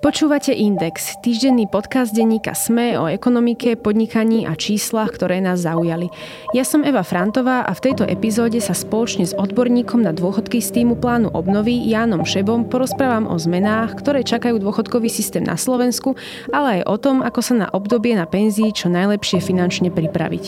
[0.00, 6.08] Počúvate Index, týždenný podcast denníka SME o ekonomike, podnikaní a číslach, ktoré nás zaujali.
[6.56, 10.80] Ja som Eva Frantová a v tejto epizóde sa spoločne s odborníkom na dôchodky z
[10.80, 16.16] týmu plánu obnovy Jánom Šebom porozprávam o zmenách, ktoré čakajú dôchodkový systém na Slovensku,
[16.48, 20.44] ale aj o tom, ako sa na obdobie na penzii čo najlepšie finančne pripraviť.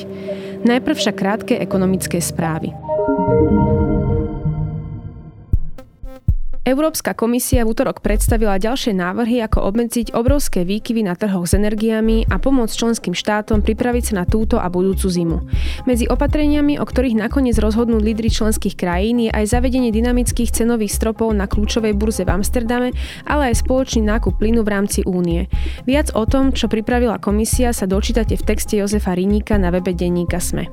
[0.65, 2.73] Najprv však krátke ekonomické správy.
[6.63, 12.31] Európska komisia v útorok predstavila ďalšie návrhy, ako obmedziť obrovské výkyvy na trhoch s energiami
[12.31, 15.43] a pomôcť členským štátom pripraviť sa na túto a budúcu zimu.
[15.91, 21.35] Medzi opatreniami, o ktorých nakoniec rozhodnú lídry členských krajín, je aj zavedenie dynamických cenových stropov
[21.35, 22.95] na kľúčovej burze v Amsterdame,
[23.27, 25.51] ale aj spoločný nákup plynu v rámci únie.
[25.83, 30.39] Viac o tom, čo pripravila komisia, sa dočítate v texte Jozefa Riníka na webe denníka
[30.39, 30.71] SME.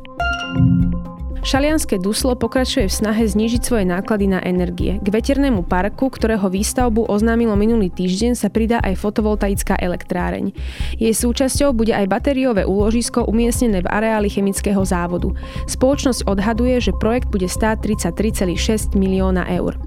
[1.40, 5.00] Šalianské Duslo pokračuje v snahe znížiť svoje náklady na energie.
[5.00, 10.52] K veternému parku, ktorého výstavbu oznámilo minulý týždeň, sa pridá aj fotovoltaická elektráreň.
[11.00, 15.32] Jej súčasťou bude aj batériové úložisko umiestnené v areáli chemického závodu.
[15.72, 19.80] Spoločnosť odhaduje, že projekt bude stáť 33,6 milióna eur.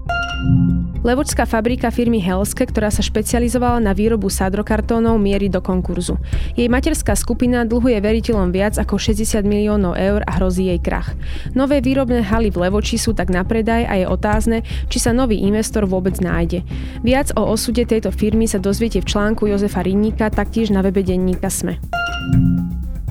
[1.03, 6.15] Levočská fabrika firmy Helske, ktorá sa špecializovala na výrobu sadrokartónov, mierí do konkurzu.
[6.55, 11.19] Jej materská skupina dlhuje veriteľom viac ako 60 miliónov eur a hrozí jej krach.
[11.59, 15.43] Nové výrobné haly v Levoči sú tak na predaj a je otázne, či sa nový
[15.43, 16.63] investor vôbec nájde.
[17.03, 21.51] Viac o osude tejto firmy sa dozviete v článku Jozefa Rinníka, taktiež na webe denníka
[21.51, 21.83] SME.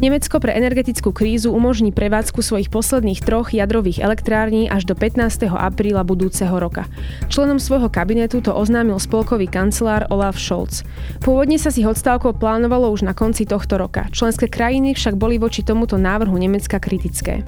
[0.02, 5.46] Nemecko pre energetickú krízu umožní prevádzku svojich posledných troch jadrových elektrární až do 15.
[5.54, 6.90] apríla budúceho roka.
[7.30, 10.82] Členom svojho kabinetu to oznámil spolkový kancelár Olaf Scholz.
[11.22, 14.10] Pôvodne sa si odstávkou plánovalo už na konci tohto roka.
[14.10, 17.46] Členské krajiny však boli voči tomuto návrhu Nemecka kritické.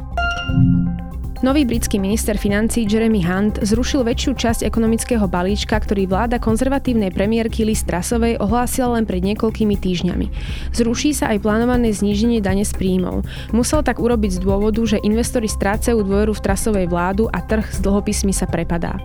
[1.44, 7.68] Nový britský minister financí Jeremy Hunt zrušil väčšiu časť ekonomického balíčka, ktorý vláda konzervatívnej premiérky
[7.68, 10.32] Liz Trasovej ohlásila len pred niekoľkými týždňami.
[10.72, 13.28] Zruší sa aj plánované zníženie dane z príjmov.
[13.52, 17.84] Musel tak urobiť z dôvodu, že investori strácajú dôveru v Trasovej vládu a trh s
[17.84, 18.96] dlhopismi sa prepadá.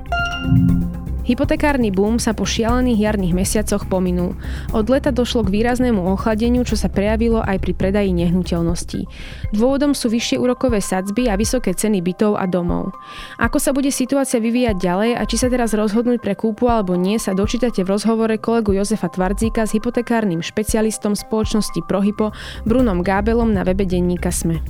[1.28, 4.32] Hypotekárny boom sa po šialených jarných mesiacoch pominul.
[4.72, 9.04] Od leta došlo k výraznému ochladeniu, čo sa prejavilo aj pri predaji nehnuteľností.
[9.52, 12.96] Dôvodom sú vyššie úrokové sadzby a vysoké ceny bytov a domov.
[13.36, 17.20] Ako sa bude situácia vyvíjať ďalej a či sa teraz rozhodnúť pre kúpu alebo nie,
[17.20, 22.32] sa dočítate v rozhovore kolegu Jozefa Tvardzíka s hypotekárnym špecialistom spoločnosti Prohypo
[22.64, 24.64] Brunom Gábelom na webe denníka SME.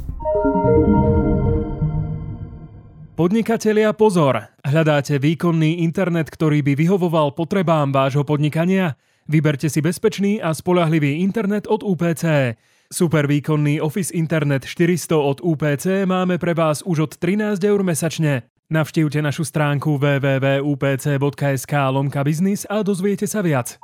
[3.18, 4.46] Podnikatelia pozor!
[4.62, 8.94] Hľadáte výkonný internet, ktorý by vyhovoval potrebám vášho podnikania?
[9.26, 12.54] Vyberte si bezpečný a spolahlivý internet od UPC.
[12.86, 18.46] Super výkonný Office Internet 400 od UPC máme pre vás už od 13 eur mesačne.
[18.70, 23.82] Navštívte našu stránku www.upc.sk lomka biznis a dozviete sa viac.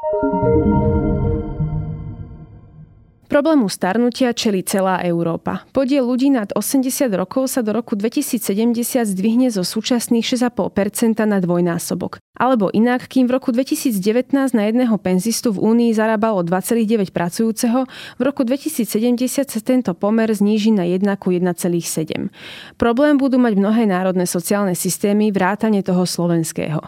[3.34, 5.66] Problému starnutia čeli celá Európa.
[5.74, 8.54] Podiel ľudí nad 80 rokov sa do roku 2070
[9.10, 12.22] zdvihne zo súčasných 6,5% na dvojnásobok.
[12.38, 18.22] Alebo inak, kým v roku 2019 na jedného penzistu v Únii zarábalo 2,9 pracujúceho, v
[18.22, 22.30] roku 2070 sa tento pomer zníži na 1 ku 1,7.
[22.78, 26.82] Problém budú mať mnohé národné sociálne systémy, vrátane toho slovenského.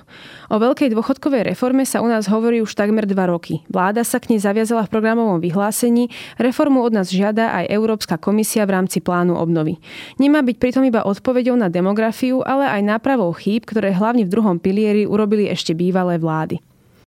[0.51, 3.67] O veľkej dôchodkovej reforme sa u nás hovorí už takmer 2 roky.
[3.67, 8.69] Vláda sa k nej zaviazala v programovom vyhlásení, Reformu od nás žiada aj Európska komisia
[8.69, 9.81] v rámci plánu obnovy.
[10.21, 14.61] Nemá byť pritom iba odpovedou na demografiu, ale aj nápravou chýb, ktoré hlavne v druhom
[14.61, 16.61] pilieri urobili ešte bývalé vlády.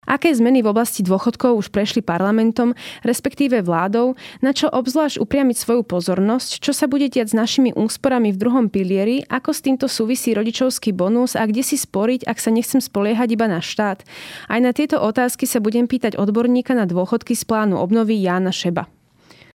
[0.08, 2.72] Aké zmeny v oblasti dôchodkov už prešli parlamentom,
[3.04, 8.32] respektíve vládou, na čo obzvlášť upriamiť svoju pozornosť, čo sa bude diať s našimi úsporami
[8.32, 12.50] v druhom pilieri, ako s týmto súvisí rodičovský bonus a kde si sporiť, ak sa
[12.50, 14.02] nechcem spoliehať iba na štát.
[14.48, 18.88] Aj na tieto otázky sa budem pýtať odborníka na dôchodky z plánu obnovy Jána Šeba.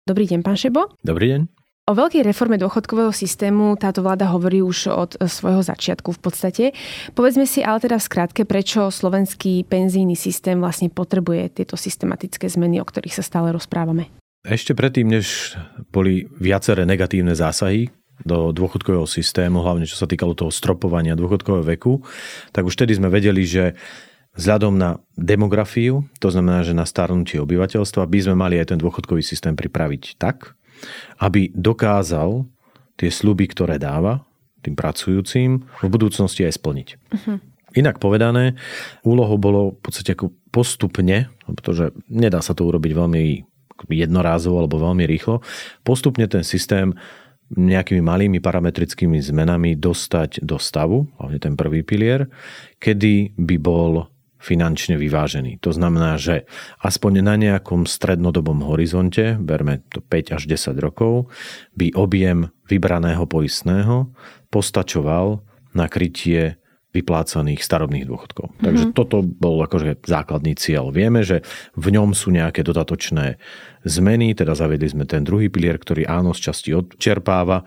[0.04, 1.00] Dobrý deň, pán Šebo.
[1.00, 1.42] Dobrý deň.
[1.88, 6.64] O veľkej reforme dôchodkového systému táto vláda hovorí už od svojho začiatku v podstate.
[7.16, 12.84] Povedzme si ale teda v skratke, prečo slovenský penzijný systém vlastne potrebuje tieto systematické zmeny,
[12.84, 14.12] o ktorých sa stále rozprávame.
[14.44, 15.56] Ešte predtým, než
[15.96, 17.88] boli viaceré negatívne zásahy
[18.28, 22.04] do dôchodkového systému, hlavne čo sa týkalo toho stropovania dôchodkového veku,
[22.52, 23.80] tak už vtedy sme vedeli, že
[24.34, 29.22] Vzhľadom na demografiu, to znamená, že na starnutie obyvateľstva, by sme mali aj ten dôchodkový
[29.22, 30.58] systém pripraviť tak,
[31.22, 32.50] aby dokázal
[32.98, 34.26] tie sluby, ktoré dáva
[34.64, 36.88] tým pracujúcim, v budúcnosti aj splniť.
[36.96, 37.38] Uh-huh.
[37.76, 38.56] Inak povedané,
[39.04, 43.24] úlohou bolo v podstate ako postupne, pretože nedá sa to urobiť veľmi
[43.92, 45.44] jednorázovo alebo veľmi rýchlo,
[45.84, 46.96] postupne ten systém
[47.54, 52.32] nejakými malými parametrickými zmenami dostať do stavu, hlavne ten prvý pilier,
[52.80, 54.13] kedy by bol
[54.44, 55.64] finančne vyvážený.
[55.64, 56.44] To znamená, že
[56.84, 61.32] aspoň na nejakom strednodobom horizonte, berme to 5 až 10 rokov,
[61.80, 64.12] by objem vybraného poistného
[64.52, 65.40] postačoval
[65.72, 66.60] na krytie
[66.94, 68.54] vyplácaných starobných dôchodkov.
[68.54, 68.64] Mm-hmm.
[68.64, 70.94] Takže toto bol akože základný cieľ.
[70.94, 71.42] Vieme, že
[71.74, 73.42] v ňom sú nejaké dodatočné
[73.84, 77.66] zmeny, teda zaviedli sme ten druhý pilier, ktorý áno z časti odčerpáva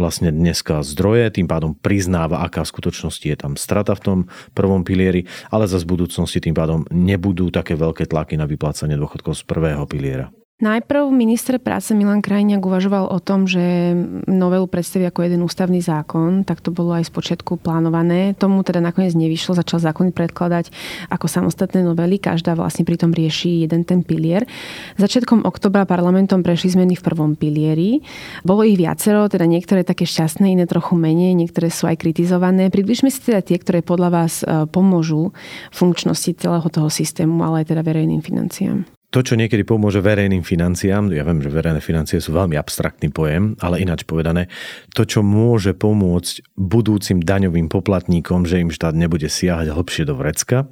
[0.00, 4.18] vlastne dneska zdroje, tým pádom priznáva, aká v skutočnosti je tam strata v tom
[4.56, 9.36] prvom pilieri, ale za z budúcnosti tým pádom nebudú také veľké tlaky na vyplácanie dôchodkov
[9.36, 10.30] z prvého piliera.
[10.58, 13.94] Najprv minister práce Milan Krajniak uvažoval o tom, že
[14.26, 18.34] novelu predstaví ako jeden ústavný zákon, tak to bolo aj z počiatku plánované.
[18.34, 20.74] Tomu teda nakoniec nevyšlo, začal zákony predkladať
[21.14, 24.50] ako samostatné novely, každá vlastne pritom rieši jeden ten pilier.
[24.98, 28.02] Začiatkom oktobra parlamentom prešli zmeny v prvom pilieri.
[28.42, 32.66] Bolo ich viacero, teda niektoré také šťastné, iné trochu menej, niektoré sú aj kritizované.
[32.66, 35.30] Približme si teda tie, ktoré podľa vás e, pomôžu
[35.70, 41.08] funkčnosti celého toho systému, ale aj teda verejným financiám to, čo niekedy pomôže verejným financiám,
[41.08, 44.52] ja viem, že verejné financie sú veľmi abstraktný pojem, ale ináč povedané,
[44.92, 50.68] to, čo môže pomôcť budúcim daňovým poplatníkom, že im štát nebude siahať hlbšie do vrecka,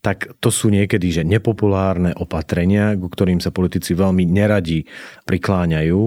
[0.00, 4.88] tak to sú niekedy že nepopulárne opatrenia, ku ktorým sa politici veľmi neradi
[5.28, 6.00] prikláňajú,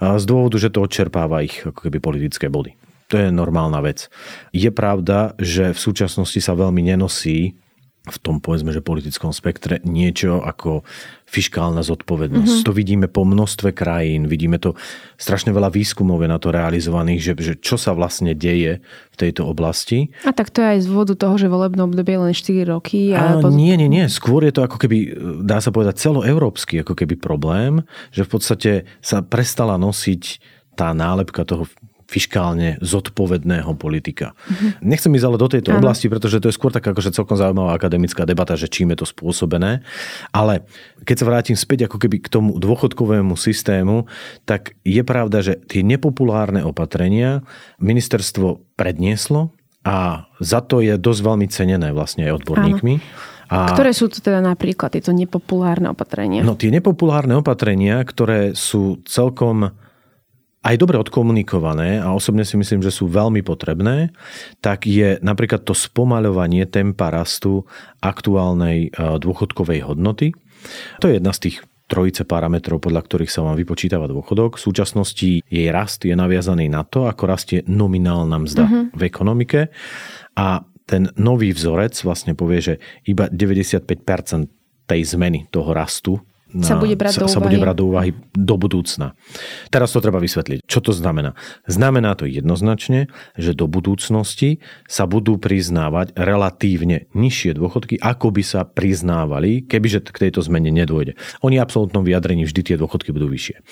[0.00, 2.76] z dôvodu, že to odčerpáva ich ako keby politické body.
[3.10, 4.06] To je normálna vec.
[4.54, 7.60] Je pravda, že v súčasnosti sa veľmi nenosí
[8.10, 10.82] v tom povedzme, že politickom spektre niečo ako
[11.30, 12.50] fiskálna zodpovednosť.
[12.50, 12.66] Mm-hmm.
[12.66, 14.74] To vidíme po množstve krajín, vidíme to,
[15.14, 19.46] strašne veľa výskumov je na to realizovaných, že, že čo sa vlastne deje v tejto
[19.46, 20.10] oblasti.
[20.26, 23.14] A tak to je aj z dôvodu toho, že volebné obdobie je len 4 roky.
[23.14, 24.10] A, a nie, nie, nie.
[24.10, 25.14] Skôr je to ako keby,
[25.46, 30.42] dá sa povedať, celoeurópsky ako keby problém, že v podstate sa prestala nosiť
[30.74, 31.70] tá nálepka toho
[32.10, 34.34] fiskálne zodpovedného politika.
[34.34, 34.70] Mm-hmm.
[34.82, 35.78] Nechcem ísť ale do tejto ano.
[35.78, 39.06] oblasti, pretože to je skôr taká akože celkom zaujímavá akademická debata, že čím je to
[39.06, 39.86] spôsobené.
[40.34, 40.66] Ale
[41.06, 44.10] keď sa vrátim späť ako keby k tomu dôchodkovému systému,
[44.42, 47.46] tak je pravda, že tie nepopulárne opatrenia
[47.78, 49.54] ministerstvo prednieslo
[49.86, 52.94] a za to je dosť veľmi cenené vlastne aj odborníkmi.
[53.50, 53.74] A...
[53.74, 56.46] Ktoré sú to teda napríklad tieto nepopulárne opatrenia?
[56.46, 59.74] No tie nepopulárne opatrenia, ktoré sú celkom
[60.60, 64.12] aj dobre odkomunikované a osobne si myslím, že sú veľmi potrebné,
[64.60, 67.64] tak je napríklad to spomaľovanie tempa rastu
[68.04, 70.36] aktuálnej e, dôchodkovej hodnoty.
[71.00, 71.56] To je jedna z tých
[71.90, 74.60] trojice parametrov, podľa ktorých sa vám vypočítava dôchodok.
[74.60, 78.84] V súčasnosti jej rast je naviazaný na to, ako rastie nominálna mzda uh-huh.
[78.94, 79.74] v ekonomike
[80.38, 82.74] a ten nový vzorec vlastne povie, že
[83.06, 83.90] iba 95%
[84.86, 86.18] tej zmeny toho rastu
[86.50, 87.36] na, sa bude brať sa, do úvahy.
[87.36, 89.06] sa bude brať do úvahy do budúcna.
[89.70, 90.66] Teraz to treba vysvetliť.
[90.66, 91.38] Čo to znamená?
[91.70, 93.06] Znamená to jednoznačne,
[93.38, 100.28] že do budúcnosti sa budú priznávať relatívne nižšie dôchodky, ako by sa priznávali, kebyže k
[100.28, 101.14] tejto zmene nedôjde.
[101.46, 103.62] Oni v absolútnom vyjadrení vždy tie dôchodky budú vyššie.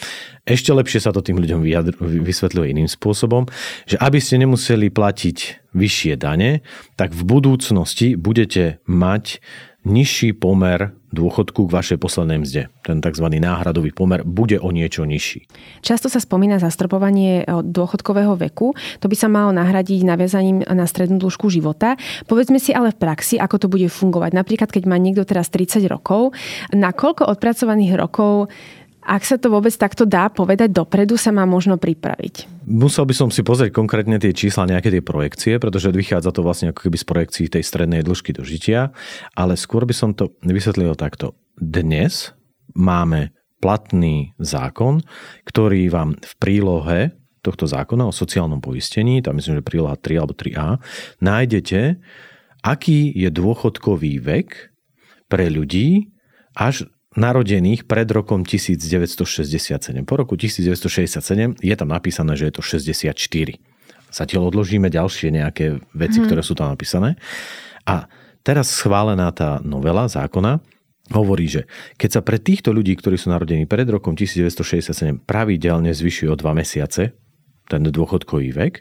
[0.46, 3.50] Ešte lepšie sa to tým ľuďom vyjadr- vysvetľuje iným spôsobom,
[3.84, 6.64] že aby ste nemuseli platiť vyššie dane,
[6.96, 9.44] tak v budúcnosti budete mať
[9.88, 12.62] nižší pomer dôchodku k vašej poslednej mzde.
[12.84, 13.26] Ten tzv.
[13.32, 15.48] náhradový pomer bude o niečo nižší.
[15.80, 18.76] Často sa spomína zastropovanie dôchodkového veku.
[19.00, 21.96] To by sa malo nahradiť naviazaním na strednú dĺžku života.
[22.28, 24.36] Povedzme si ale v praxi, ako to bude fungovať.
[24.36, 26.36] Napríklad, keď má niekto teraz 30 rokov,
[26.76, 28.52] na koľko odpracovaných rokov
[29.08, 32.68] ak sa to vôbec takto dá povedať dopredu, sa má možno pripraviť.
[32.68, 36.76] Musel by som si pozrieť konkrétne tie čísla, nejaké tie projekcie, pretože vychádza to vlastne
[36.76, 38.92] ako keby z projekcií tej strednej dĺžky do žitia,
[39.32, 41.32] ale skôr by som to vysvetlil takto.
[41.56, 42.36] Dnes
[42.76, 43.32] máme
[43.64, 45.00] platný zákon,
[45.48, 46.98] ktorý vám v prílohe
[47.40, 50.76] tohto zákona o sociálnom poistení, tam myslím, že príloha 3 alebo 3a,
[51.24, 51.96] nájdete,
[52.60, 54.48] aký je dôchodkový vek
[55.32, 56.12] pre ľudí
[56.52, 56.84] až
[57.18, 59.76] narodených pred rokom 1967.
[60.06, 63.12] Po roku 1967 je tam napísané, že je to 64.
[64.08, 66.26] Zatiaľ odložíme ďalšie nejaké veci, hmm.
[66.30, 67.20] ktoré sú tam napísané.
[67.84, 68.08] A
[68.40, 70.64] teraz schválená tá novela zákona
[71.12, 71.62] hovorí, že
[71.96, 76.52] keď sa pre týchto ľudí, ktorí sú narodení pred rokom 1967 pravidelne zvyšuje o 2
[76.56, 77.16] mesiace,
[77.68, 78.74] ten dôchodkový vek,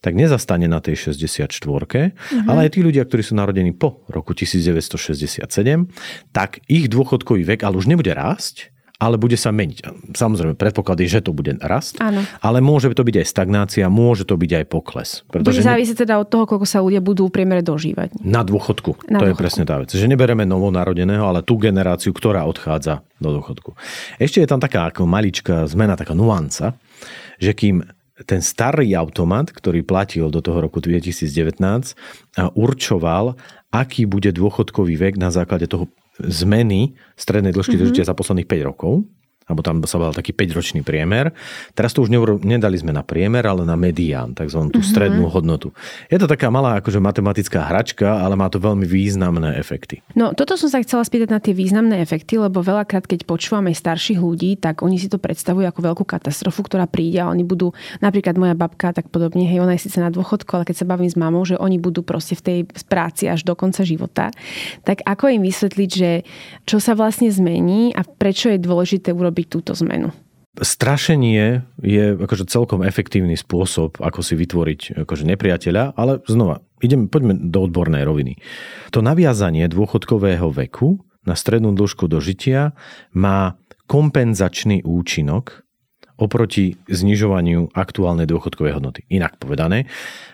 [0.00, 2.46] tak nezastane na tej 64 uh-huh.
[2.46, 5.42] ale aj tí ľudia, ktorí sú narodení po roku 1967,
[6.30, 10.10] tak ich dôchodkový vek ale už nebude rásť, ale bude sa meniť.
[10.10, 12.18] Samozrejme, predpoklad je, že to bude rast, Áno.
[12.42, 15.22] ale môže to byť aj stagnácia, môže to byť aj pokles.
[15.30, 18.18] Pretože bude závisieť teda od toho, koľko sa ľudia budú v priemere dožívať.
[18.26, 19.06] Na dôchodku.
[19.06, 19.30] Na to dôchodku.
[19.30, 19.94] je presne tá vec.
[19.94, 23.78] Že nebereme novonarodeného, ale tú generáciu, ktorá odchádza do dôchodku.
[24.18, 26.74] Ešte je tam taká ako maličká zmena, taká nuanca,
[27.38, 27.86] že kým
[28.26, 31.94] ten starý automat, ktorý platil do toho roku 2019,
[32.56, 33.38] určoval,
[33.70, 35.86] aký bude dôchodkový vek na základe toho
[36.18, 37.82] zmeny strednej dĺžky mm-hmm.
[37.94, 39.06] dožitia za posledných 5 rokov
[39.48, 41.32] alebo tam sa bol taký 5-ročný priemer.
[41.72, 42.12] Teraz to už
[42.44, 44.92] nedali sme na priemer, ale na medián, takzvanú tú mm-hmm.
[44.92, 45.72] strednú hodnotu.
[46.12, 50.04] Je to taká malá akože matematická hračka, ale má to veľmi významné efekty.
[50.12, 54.20] No, toto som sa chcela spýtať na tie významné efekty, lebo veľakrát, keď počúvame starších
[54.20, 57.72] ľudí, tak oni si to predstavujú ako veľkú katastrofu, ktorá príde a oni budú,
[58.04, 61.08] napríklad moja babka, tak podobne, hej, ona je síce na dôchodku, ale keď sa bavím
[61.08, 64.28] s mamou, že oni budú proste v tej práci až do konca života,
[64.84, 66.10] tak ako im vysvetliť, že
[66.68, 70.10] čo sa vlastne zmení a prečo je dôležité urobiť urobiť túto zmenu?
[70.58, 77.38] Strašenie je akože celkom efektívny spôsob, ako si vytvoriť akože nepriateľa, ale znova, ideme, poďme
[77.38, 78.42] do odbornej roviny.
[78.90, 82.74] To naviazanie dôchodkového veku na strednú dĺžku dožitia
[83.14, 83.54] má
[83.86, 85.62] kompenzačný účinok
[86.18, 89.06] oproti znižovaniu aktuálnej dôchodkovej hodnoty.
[89.06, 89.86] Inak povedané,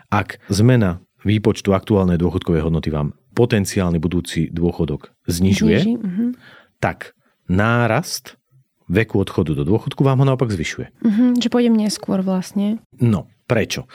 [0.08, 6.30] ak zmena výpočtu aktuálnej dôchodkovej hodnoty vám potenciálny budúci dôchodok znižuje, Zniží, uh-huh.
[6.80, 7.12] tak
[7.44, 8.40] nárast
[8.88, 10.86] veku odchodu do dôchodku vám ho naopak zvyšuje.
[11.00, 12.82] Uh-huh, že pôjdem neskôr vlastne.
[13.00, 13.88] No, prečo?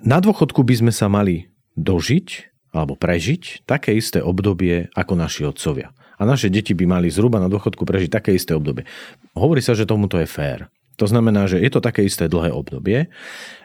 [0.00, 5.90] Na dôchodku by sme sa mali dožiť alebo prežiť také isté obdobie ako naši otcovia.
[6.20, 8.84] A naše deti by mali zhruba na dôchodku prežiť také isté obdobie.
[9.32, 10.68] Hovorí sa, že tomuto je fér.
[11.00, 13.08] To znamená, že je to také isté dlhé obdobie.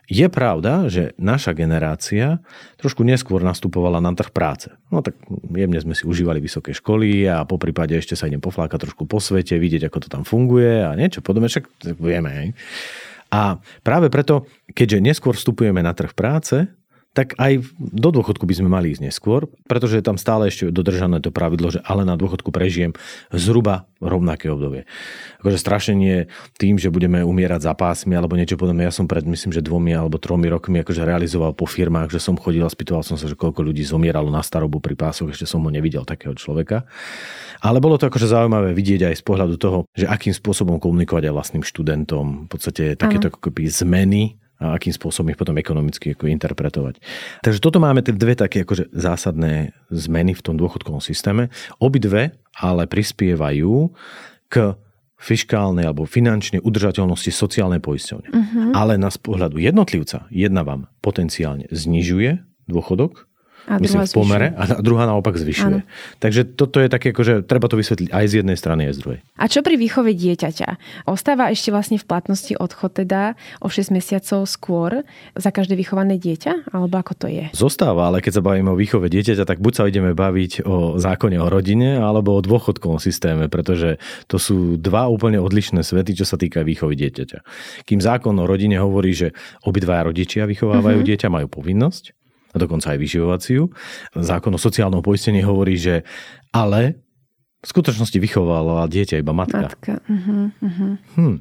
[0.08, 2.40] Je pravda, že naša generácia
[2.80, 4.72] trošku neskôr nastupovala na trh práce.
[4.88, 5.20] No tak
[5.52, 9.20] jemne sme si užívali vysoké školy a po prípade ešte sa idem poflákať trošku po
[9.20, 12.56] svete, vidieť, ako to tam funguje a niečo podobné, však vieme.
[13.34, 16.70] A práve preto, keďže neskôr vstupujeme na trh práce,
[17.16, 21.24] tak aj do dôchodku by sme mali ísť neskôr, pretože je tam stále ešte dodržané
[21.24, 22.92] to pravidlo, že ale na dôchodku prežijem
[23.32, 24.84] zhruba rovnaké obdobie.
[25.40, 26.28] Akože strašenie
[26.60, 28.84] tým, že budeme umierať za pásmi alebo niečo podobné.
[28.84, 32.36] Ja som pred, myslím, že dvomi alebo tromi rokmi akože realizoval po firmách, že som
[32.36, 35.64] chodil a spýtoval som sa, že koľko ľudí zomieralo na starobu pri pásoch, ešte som
[35.64, 36.84] ho nevidel takého človeka.
[37.64, 41.34] Ale bolo to akože zaujímavé vidieť aj z pohľadu toho, že akým spôsobom komunikovať aj
[41.34, 42.46] vlastným študentom.
[42.46, 43.32] V podstate takéto
[43.72, 47.04] zmeny a akým spôsobom ich potom ekonomicky ako interpretovať.
[47.44, 51.52] Takže toto máme tie dve také akože zásadné zmeny v tom dôchodkovom systéme.
[51.84, 53.92] Obidve ale prispievajú
[54.48, 54.80] k
[55.20, 58.30] fiskálnej alebo finančnej udržateľnosti sociálnej poisťovne.
[58.32, 58.72] Uh-huh.
[58.76, 63.28] Ale na z pohľadu jednotlivca jedna vám potenciálne znižuje dôchodok,
[63.66, 65.82] a myslím, v pomere a druhá naopak zvyšuje.
[65.82, 65.88] Ano.
[66.22, 69.20] Takže toto je také, akože treba to vysvetliť aj z jednej strany, aj z druhej.
[69.42, 70.70] A čo pri výchove dieťaťa?
[71.10, 75.02] Ostáva ešte vlastne v platnosti odchod teda o 6 mesiacov skôr
[75.34, 76.72] za každé vychované dieťa?
[76.72, 77.50] Alebo ako to je?
[77.58, 81.42] Zostáva, ale keď sa bavíme o výchove dieťaťa, tak buď sa ideme baviť o zákone
[81.42, 83.98] o rodine, alebo o dôchodkovom systéme, pretože
[84.30, 87.40] to sú dva úplne odlišné svety, čo sa týka výchovy dieťaťa.
[87.84, 89.28] Kým zákon o rodine hovorí, že
[89.66, 91.10] obidvaja rodičia vychovávajú uh-huh.
[91.10, 92.25] dieťa, majú povinnosť,
[92.56, 93.68] a dokonca aj vyživovaciu.
[94.16, 96.08] Zákon o sociálnom poistení hovorí, že
[96.56, 97.04] ale
[97.60, 99.68] v skutočnosti vychovala dieťa iba matka.
[99.68, 99.94] Matka.
[100.08, 100.94] Uh-huh, uh-huh.
[101.20, 101.38] Hm.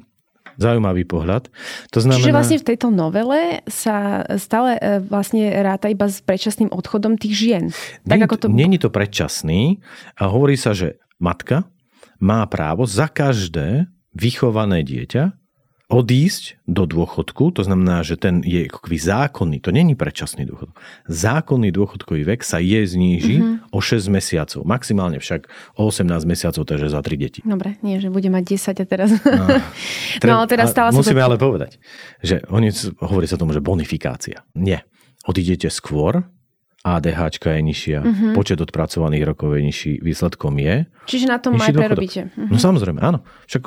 [0.55, 1.51] Zaujímavý pohľad.
[1.91, 2.23] To znamená...
[2.23, 7.33] Čiže vlastne v tejto novele sa stále e, vlastne ráta iba s predčasným odchodom tých
[7.35, 7.63] žien.
[8.07, 8.45] Tak, ako to...
[8.47, 9.83] Není to predčasný
[10.15, 11.67] a hovorí sa, že matka
[12.23, 15.35] má právo za každé vychované dieťa
[15.85, 20.73] odísť do dôchodku, to znamená, že ten je ako zákonný, to není predčasný dôchodok.
[21.05, 23.69] Zákonný dôchodkový vek sa je zníži mm-hmm.
[23.69, 25.45] o 6 mesiacov, maximálne však
[25.77, 27.39] o 18 mesiacov, takže za 3 deti.
[27.45, 29.09] Dobre, nie, že bude mať 10 a teraz...
[29.21, 29.45] No,
[30.21, 30.29] tre...
[30.33, 31.25] no ale teraz stále Musíme to...
[31.29, 31.77] ale povedať,
[32.25, 32.73] že oni,
[33.05, 34.41] hovorí sa tomu, že bonifikácia.
[34.57, 34.89] Nie.
[35.29, 36.25] Odídete skôr,
[36.85, 38.33] ADH je nižšia, uh-huh.
[38.37, 40.85] počet odpracovaných rokov je nižší, výsledkom je...
[41.09, 42.29] Čiže na tom aj prerobíte.
[42.29, 42.53] Uh-huh.
[42.53, 43.25] No samozrejme, áno.
[43.49, 43.61] Však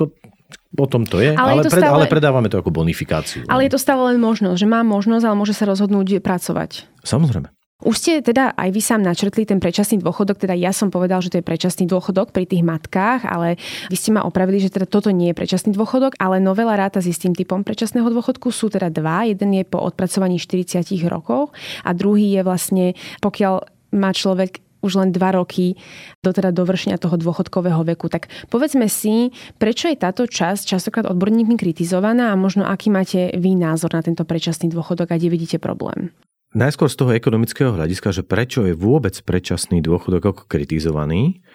[0.77, 1.95] O tom to je, ale, ale, je to pred, stále...
[1.97, 3.41] ale predávame to ako bonifikáciu.
[3.49, 6.85] Ale je to stále len možnosť, že má možnosť, ale môže sa rozhodnúť pracovať.
[7.01, 7.49] Samozrejme.
[7.79, 11.31] Už ste teda aj vy sám načrtli ten predčasný dôchodok, teda ja som povedal, že
[11.31, 13.55] to je predčasný dôchodok pri tých matkách, ale
[13.87, 17.07] vy ste ma opravili, že teda toto nie je predčasný dôchodok, ale novela ráta s
[17.07, 19.23] istým typom predčasného dôchodku sú teda dva.
[19.23, 21.55] Jeden je po odpracovaní 40 rokov
[21.87, 22.85] a druhý je vlastne,
[23.23, 23.63] pokiaľ
[23.95, 25.75] má človek už len dva roky
[26.23, 28.07] do teda dovršenia toho dôchodkového veku.
[28.07, 33.55] Tak povedzme si, prečo je táto časť častokrát odborníkmi kritizovaná a možno aký máte vy
[33.55, 36.11] názor na tento predčasný dôchodok a kde vidíte problém?
[36.49, 41.45] Najskôr z toho ekonomického hľadiska, že prečo je vôbec predčasný dôchodok ako kritizovaný.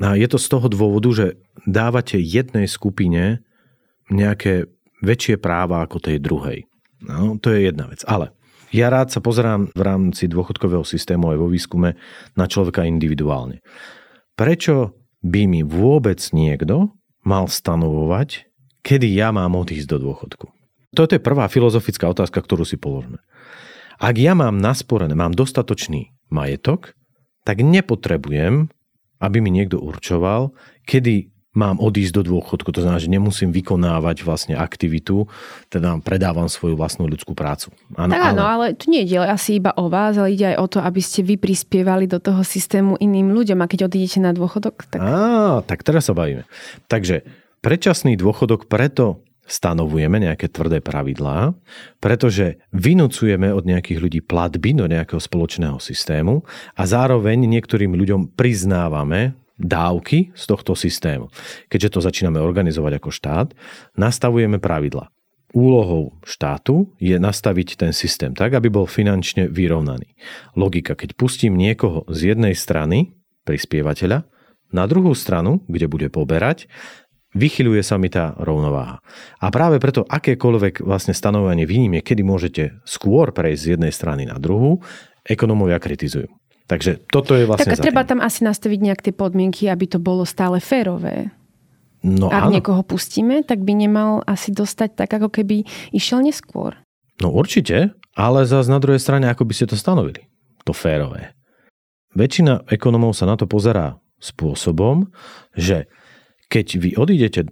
[0.00, 1.26] A je to z toho dôvodu, že
[1.68, 3.44] dávate jednej skupine
[4.08, 4.70] nejaké
[5.04, 6.64] väčšie práva ako tej druhej.
[7.04, 8.00] No, to je jedna vec.
[8.08, 8.32] Ale
[8.74, 11.96] ja rád sa pozerám v rámci dôchodkového systému aj vo výskume
[12.36, 13.64] na človeka individuálne.
[14.36, 14.94] Prečo
[15.24, 16.94] by mi vôbec niekto
[17.26, 18.46] mal stanovovať,
[18.86, 20.46] kedy ja mám odísť do dôchodku?
[20.94, 23.20] Toto je prvá filozofická otázka, ktorú si položme.
[23.98, 26.94] Ak ja mám nasporené, mám dostatočný majetok,
[27.42, 28.70] tak nepotrebujem,
[29.18, 30.54] aby mi niekto určoval,
[30.86, 32.70] kedy mám odísť do dôchodku.
[32.70, 35.26] To znamená, že nemusím vykonávať vlastne aktivitu,
[35.66, 37.74] teda predávam svoju vlastnú ľudskú prácu.
[37.98, 38.70] Áno, tak áno, ale...
[38.70, 41.26] ale tu nie ide asi iba o vás, ale ide aj o to, aby ste
[41.26, 43.58] vy prispievali do toho systému iným ľuďom.
[43.58, 45.02] A keď odídete na dôchodok, tak...
[45.02, 46.46] Á, tak teraz sa bavíme.
[46.86, 47.26] Takže
[47.58, 51.56] predčasný dôchodok preto stanovujeme nejaké tvrdé pravidlá,
[52.04, 56.44] pretože vynúcujeme od nejakých ľudí platby do nejakého spoločného systému
[56.76, 61.28] a zároveň niektorým ľuďom priznávame dávky z tohto systému.
[61.66, 63.48] Keďže to začíname organizovať ako štát,
[63.98, 65.10] nastavujeme pravidla.
[65.56, 70.14] Úlohou štátu je nastaviť ten systém tak, aby bol finančne vyrovnaný.
[70.54, 73.16] Logika, keď pustím niekoho z jednej strany,
[73.48, 74.28] prispievateľa,
[74.68, 76.68] na druhú stranu, kde bude poberať,
[77.32, 79.00] vychyluje sa mi tá rovnováha.
[79.40, 84.36] A práve preto akékoľvek vlastne stanovanie výnimie, kedy môžete skôr prejsť z jednej strany na
[84.36, 84.84] druhú,
[85.24, 86.28] ekonómovia kritizujú.
[86.68, 90.28] Takže toto je vlastne Tak treba tam asi nastaviť nejak tie podmienky, aby to bolo
[90.28, 91.32] stále férové.
[92.04, 92.54] No, Ak áno.
[92.54, 96.78] niekoho pustíme, tak by nemal asi dostať tak, ako keby išiel neskôr.
[97.18, 100.28] No určite, ale zase na druhej strane, ako by ste to stanovili,
[100.62, 101.34] to férové.
[102.14, 105.10] Väčšina ekonomov sa na to pozerá spôsobom,
[105.58, 105.90] že
[106.52, 107.50] keď vy odídete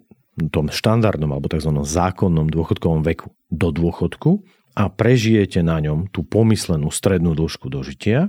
[0.53, 1.73] tom štandardnom alebo tzv.
[1.73, 4.45] zákonnom dôchodkovom veku do dôchodku,
[4.77, 8.29] a prežijete na ňom tú pomyslenú strednú dĺžku dožitia,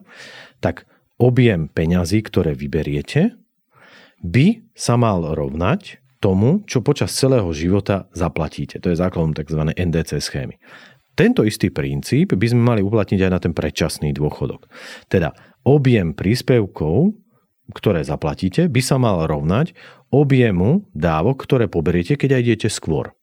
[0.63, 0.87] tak
[1.19, 3.35] objem peňazí, ktoré vyberiete,
[4.23, 8.79] by sa mal rovnať tomu, čo počas celého života zaplatíte.
[8.81, 9.75] To je základom tzv.
[9.75, 10.55] NDC schémy.
[11.13, 14.71] Tento istý princíp by sme mali uplatniť aj na ten predčasný dôchodok.
[15.11, 15.35] Teda
[15.67, 17.13] objem príspevkov,
[17.75, 19.75] ktoré zaplatíte, by sa mal rovnať
[20.13, 23.16] objemu dávok, ktoré poberiete, keď aj idete skôr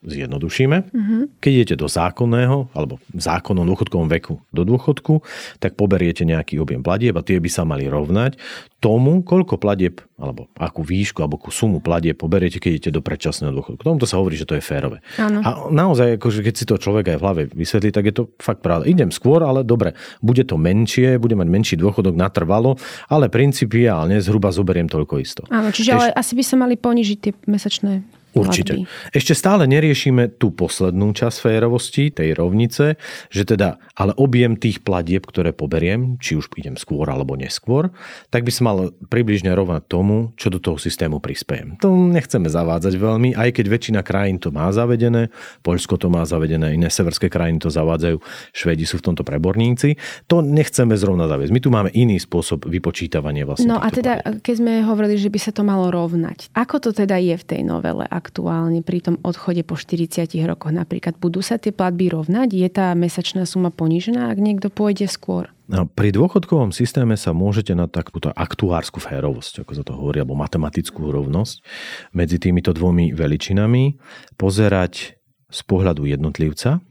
[0.00, 0.76] zjednodušíme.
[0.90, 1.22] Mm-hmm.
[1.40, 5.20] Keď idete do zákonného alebo v zákonnom dôchodkovom veku do dôchodku,
[5.60, 8.40] tak poberiete nejaký objem platieb a tie by sa mali rovnať
[8.80, 13.52] tomu, koľko platieb alebo akú výšku alebo akú sumu platieb poberiete, keď idete do predčasného
[13.52, 13.80] dôchodku.
[13.84, 15.04] Tomuto sa hovorí, že to je férové.
[15.20, 15.44] Áno.
[15.44, 18.64] A naozaj, akože keď si to človek aj v hlave vysvetlí, tak je to fakt
[18.64, 18.88] pravda.
[18.88, 22.80] Idem skôr, ale dobre, bude to menšie, bude mať menší dôchodok natrvalo,
[23.12, 25.42] ale principiálne zhruba zoberiem toľko isto.
[25.52, 25.96] Áno, čiže Eš...
[25.96, 28.86] ale asi by sa mali ponižiť tie mesačné Určite.
[29.10, 32.94] Ešte stále neriešime tú poslednú časť férovosti, tej rovnice,
[33.28, 37.90] že teda, ale objem tých platieb, ktoré poberiem, či už idem skôr alebo neskôr,
[38.30, 38.76] tak by sa mal
[39.10, 41.80] približne rovnať tomu, čo do toho systému prispiejem.
[41.82, 46.74] To nechceme zavádzať veľmi, aj keď väčšina krajín to má zavedené, Poľsko to má zavedené,
[46.74, 48.16] iné severské krajiny to zavádzajú,
[48.56, 50.00] Švedi sú v tomto preborníci.
[50.30, 51.52] To nechceme zrovna zaviesť.
[51.52, 53.70] My tu máme iný spôsob vypočítavania vlastne.
[53.70, 54.42] No a teda, platieb.
[54.42, 57.60] keď sme hovorili, že by sa to malo rovnať, ako to teda je v tej
[57.66, 58.04] novele?
[58.20, 61.16] Aktuálne pri tom odchode po 40 rokoch napríklad?
[61.16, 62.52] Budú sa tie platby rovnať?
[62.52, 65.48] Je tá mesačná suma ponížená, ak niekto pôjde skôr?
[65.70, 70.36] No, pri dôchodkovom systéme sa môžete na takúto aktuárskú férovosť, ako sa to hovorí, alebo
[70.36, 71.64] matematickú rovnosť
[72.12, 73.96] medzi týmito dvomi veličinami
[74.36, 75.16] pozerať
[75.48, 76.82] z pohľadu jednotlivca,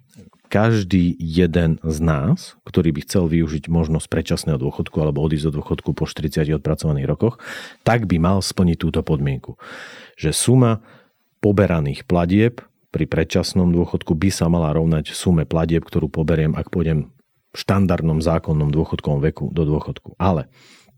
[0.49, 5.93] každý jeden z nás, ktorý by chcel využiť možnosť predčasného dôchodku alebo odísť do dôchodku
[5.93, 7.37] po 40 odpracovaných rokoch,
[7.85, 9.61] tak by mal splniť túto podmienku.
[10.17, 10.71] Že suma
[11.39, 17.13] poberaných platieb pri predčasnom dôchodku by sa mala rovnať sume platieb, ktorú poberiem, ak pôjdem
[17.49, 20.17] v štandardnom zákonnom dôchodkovom veku do dôchodku.
[20.21, 20.49] Ale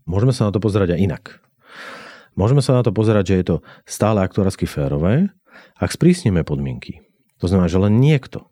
[0.04, 1.24] môžeme sa na to pozerať aj inak.
[2.32, 5.32] Môžeme sa na to pozerať, že je to stále aktuársky férové,
[5.76, 7.04] ak sprísnime podmienky.
[7.44, 8.51] To znamená, že len niekto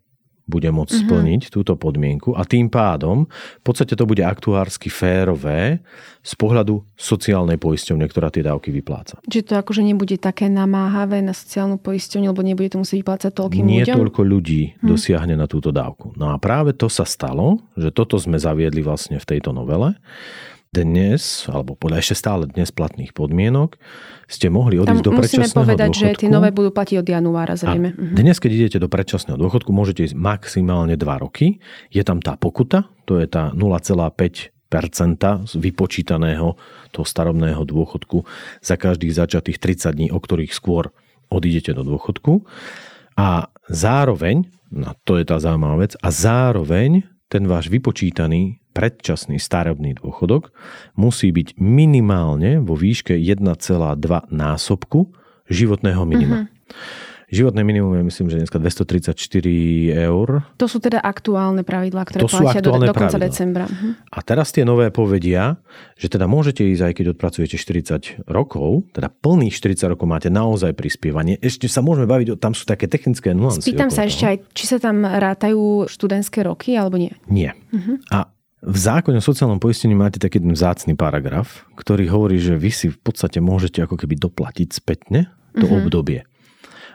[0.50, 1.06] bude môcť mm-hmm.
[1.06, 5.78] splniť túto podmienku a tým pádom v podstate to bude aktuársky férové
[6.20, 9.22] z pohľadu sociálnej poisťovne, ktorá tie dávky vypláca.
[9.24, 13.64] Že to akože nebude také namáhavé na sociálnu poisťovňu, lebo nebude to musieť vyplácať toľkým
[13.64, 13.96] Nie ľuďom?
[14.04, 14.90] toľko ľudí hm.
[14.90, 16.12] dosiahne na túto dávku.
[16.18, 19.96] No a práve to sa stalo, že toto sme zaviedli vlastne v tejto novele
[20.70, 23.74] dnes, alebo podľa ešte stále dnes platných podmienok,
[24.30, 26.14] ste mohli odísť Tam do predčasného musíme povedať, dôchodku.
[26.14, 27.90] že tie nové budú platiť od januára zrejme.
[27.90, 31.58] A dnes, keď idete do predčasného dôchodku, môžete ísť maximálne 2 roky.
[31.90, 36.54] Je tam tá pokuta, to je tá 0,5 percenta z vypočítaného
[36.94, 38.22] toho starobného dôchodku
[38.62, 40.94] za každých začatých 30 dní, o ktorých skôr
[41.26, 42.46] odídete do dôchodku.
[43.18, 50.00] A zároveň, no to je tá zaujímavá vec, a zároveň ten váš vypočítaný predčasný starobný
[50.00, 50.56] dôchodok
[50.96, 53.44] musí byť minimálne vo výške 1,2
[54.32, 55.12] násobku
[55.52, 56.48] životného minima.
[56.48, 57.08] Mm-hmm.
[57.30, 59.14] Životné minimum je myslím, že dneska 234
[60.10, 60.42] eur.
[60.58, 63.22] To sú teda aktuálne pravidlá, ktoré to platia do, do konca pravidla.
[63.22, 63.64] decembra.
[63.70, 64.10] Mhm.
[64.10, 65.54] A teraz tie nové povedia,
[65.94, 70.74] že teda môžete ísť, aj keď odpracujete 40 rokov, teda plných 40 rokov máte naozaj
[70.74, 71.38] prispievanie.
[71.38, 73.70] Ešte sa môžeme baviť, tam sú také technické nuancy.
[73.70, 74.10] Spýtam sa toho.
[74.10, 77.14] ešte aj, či sa tam rátajú študentské roky, alebo nie?
[77.30, 77.54] Nie.
[77.70, 78.02] Uh-huh.
[78.10, 78.26] A
[78.60, 82.86] v zákone o sociálnom poistení máte taký ten vzácný paragraf, ktorý hovorí, že vy si
[82.92, 85.80] v podstate môžete ako keby doplatiť spätne to uh-huh.
[85.80, 86.28] obdobie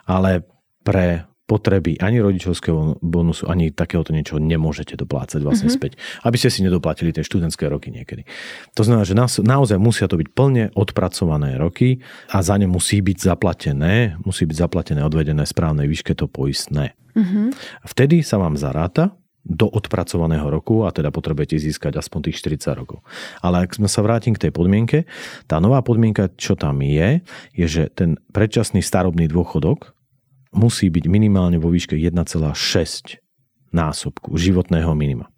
[0.06, 0.46] ale
[0.86, 5.78] pre potreby ani rodičovského bonusu, ani takéhoto niečo nemôžete doplácať vlastne mm-hmm.
[5.78, 6.02] späť.
[6.26, 8.26] Aby ste si nedoplatili tie študentské roky niekedy.
[8.74, 9.14] To znamená, že
[9.46, 12.02] naozaj musia to byť plne odpracované roky
[12.34, 16.98] a za ne musí byť zaplatené, musí byť zaplatené, odvedené správnej výške to poistné.
[17.14, 17.46] Mm-hmm.
[17.94, 19.14] Vtedy sa vám zaráta
[19.46, 23.06] do odpracovaného roku a teda potrebujete získať aspoň tých 40 rokov.
[23.46, 25.06] Ale ak sme sa vrátim k tej podmienke,
[25.46, 27.22] tá nová podmienka, čo tam je,
[27.54, 29.94] je, že ten predčasný starobný dôchodok
[30.50, 32.26] musí byť minimálne vo výške 1,6
[33.70, 35.30] násobku životného minima.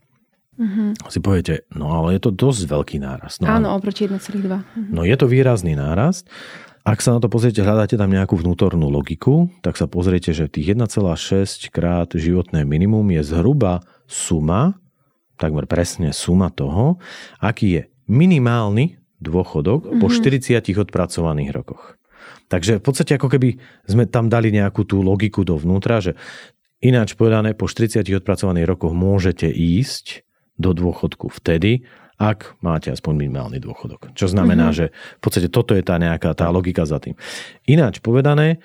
[0.57, 1.05] Mm-hmm.
[1.13, 3.43] Si poviete, no ale je to dosť veľký nárast.
[3.43, 4.41] No, Áno, oproti 1,2.
[4.41, 4.89] Mm-hmm.
[4.89, 6.25] No je to výrazný nárast.
[6.87, 10.71] Ak sa na to pozriete, hľadáte tam nejakú vnútornú logiku, tak sa pozriete, že tých
[10.71, 14.79] 1,6 krát životné minimum je zhruba suma,
[15.37, 16.97] takmer presne suma toho,
[17.37, 20.01] aký je minimálny dôchodok mm-hmm.
[20.01, 20.81] po 40 mhm.
[20.87, 21.99] odpracovaných rokoch.
[22.47, 26.15] Takže v podstate ako keby sme tam dali nejakú tú logiku dovnútra, že
[26.79, 30.23] ináč povedané, po 40 odpracovaných rokoch môžete ísť
[30.55, 31.83] do dôchodku vtedy,
[32.17, 34.15] ak máte aspoň minimálny dôchodok.
[34.17, 34.89] Čo znamená, mm-hmm.
[34.89, 37.13] že v podstate toto je tá nejaká tá logika za tým.
[37.69, 38.57] Ináč povedané,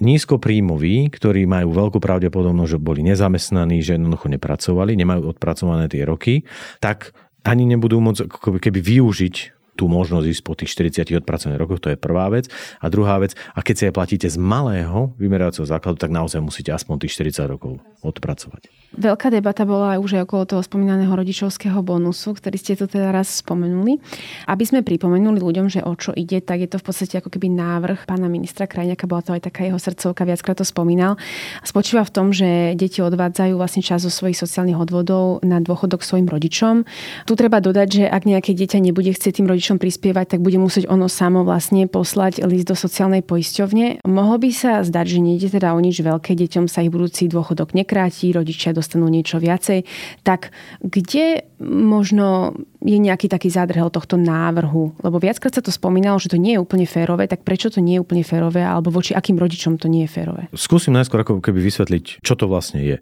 [0.00, 6.48] nízkopríjmoví, ktorí majú veľkú pravdepodobnosť, že boli nezamestnaní, že jednoducho nepracovali, nemajú odpracované tie roky,
[6.80, 7.12] tak
[7.44, 9.36] ani nebudú môcť keby využiť
[9.76, 12.48] tú možnosť ísť po tých 40 odpracovaných rokoch, to je prvá vec.
[12.80, 16.70] A druhá vec, a keď si aj platíte z malého vymerávacieho základu, tak naozaj musíte
[16.72, 18.68] aspoň tých 40 rokov odpracovať.
[18.92, 23.40] Veľká debata bola už aj okolo toho spomínaného rodičovského bonusu, ktorý ste tu teda raz
[23.40, 23.96] spomenuli.
[24.44, 27.48] Aby sme pripomenuli ľuďom, že o čo ide, tak je to v podstate ako keby
[27.48, 31.16] návrh pána ministra Krajňaka, bola to aj taká jeho srdcovka, viackrát to spomínal.
[31.64, 36.28] Spočíva v tom, že deti odvádzajú vlastne čas zo svojich sociálnych odvodov na dôchodok svojim
[36.28, 36.84] rodičom.
[37.24, 40.90] Tu treba dodať, že ak nejaké dieťa nebude chcieť tým rodičom prispievať, tak bude musieť
[40.90, 44.02] ono samo vlastne poslať list do sociálnej poisťovne.
[44.02, 47.76] Mohlo by sa zdať, že nejde teda o nič veľké, deťom sa ich budúci dôchodok
[47.76, 49.86] nekráti, rodičia dostanú niečo viacej,
[50.26, 50.50] tak
[50.82, 54.98] kde možno je nejaký taký zádrhel tohto návrhu?
[54.98, 57.98] Lebo viackrát sa to spomínalo, že to nie je úplne férové, tak prečo to nie
[57.98, 60.42] je úplne férové, alebo voči akým rodičom to nie je férové?
[60.50, 62.96] Skúsim najskôr ako keby vysvetliť, čo to vlastne je.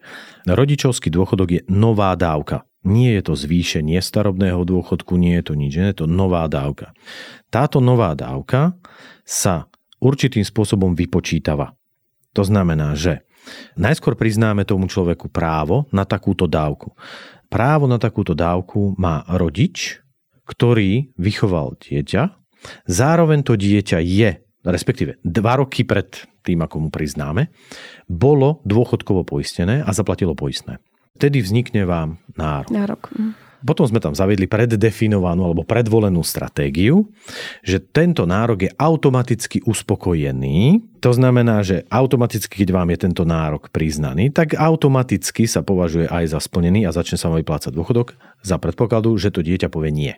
[0.44, 2.68] Rodičovský dôchodok je nová dávka.
[2.80, 6.96] Nie je to zvýšenie starobného dôchodku, nie je to nič, je to nová dávka.
[7.52, 8.76] Táto nová dávka
[9.26, 9.68] sa
[10.00, 11.76] určitým spôsobom vypočítava.
[12.32, 13.20] To znamená, že
[13.76, 16.92] Najskôr priznáme tomu človeku právo na takúto dávku.
[17.50, 19.98] Právo na takúto dávku má rodič,
[20.46, 22.36] ktorý vychoval dieťa.
[22.86, 24.30] Zároveň to dieťa je,
[24.62, 27.48] respektíve dva roky pred tým, ako mu priznáme,
[28.06, 30.78] bolo dôchodkovo poistené a zaplatilo poistné.
[31.20, 32.72] Vtedy vznikne vám nárok.
[32.72, 33.02] Nárok.
[33.12, 33.50] Mhm.
[33.60, 37.12] Potom sme tam zaviedli preddefinovanú alebo predvolenú stratégiu,
[37.60, 40.80] že tento nárok je automaticky uspokojený.
[41.04, 46.32] To znamená, že automaticky, keď vám je tento nárok priznaný, tak automaticky sa považuje aj
[46.32, 50.14] za splnený a začne sa vám vyplácať dôchodok za predpokladu, že to dieťa povie nie.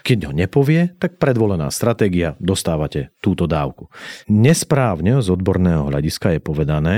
[0.00, 3.92] Keď ho nepovie, tak predvolená stratégia, dostávate túto dávku.
[4.30, 6.96] Nesprávne z odborného hľadiska je povedané,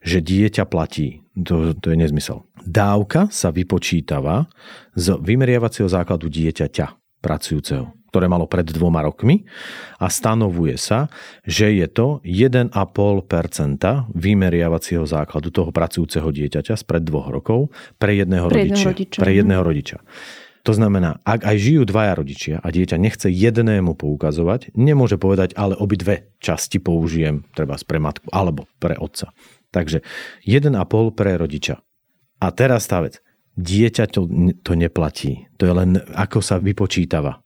[0.00, 1.22] že dieťa platí.
[1.38, 2.42] To, to je nezmysel.
[2.66, 4.50] Dávka sa vypočítava
[4.98, 9.44] z vymeriavacieho základu dieťaťa pracujúceho ktoré malo pred dvoma rokmi
[10.00, 11.12] a stanovuje sa,
[11.44, 12.72] že je to 1,5%
[14.16, 17.68] vymeriavacieho základu toho pracujúceho dieťaťa spred dvoch rokov
[18.00, 19.18] pre jedného, pre rodičia, rodiča.
[19.20, 19.98] Pre jedného rodiča.
[20.68, 25.72] To znamená, ak aj žijú dvaja rodičia a dieťa nechce jednému poukazovať, nemôže povedať, ale
[25.72, 29.32] obidve časti použijem, treba pre matku alebo pre otca.
[29.72, 30.04] Takže
[30.44, 30.68] 1,5
[31.16, 31.80] pre rodiča.
[32.44, 33.24] A teraz tá vec.
[33.56, 34.28] Dieťa to,
[34.60, 35.48] to neplatí.
[35.56, 37.40] To je len ako sa vypočítava.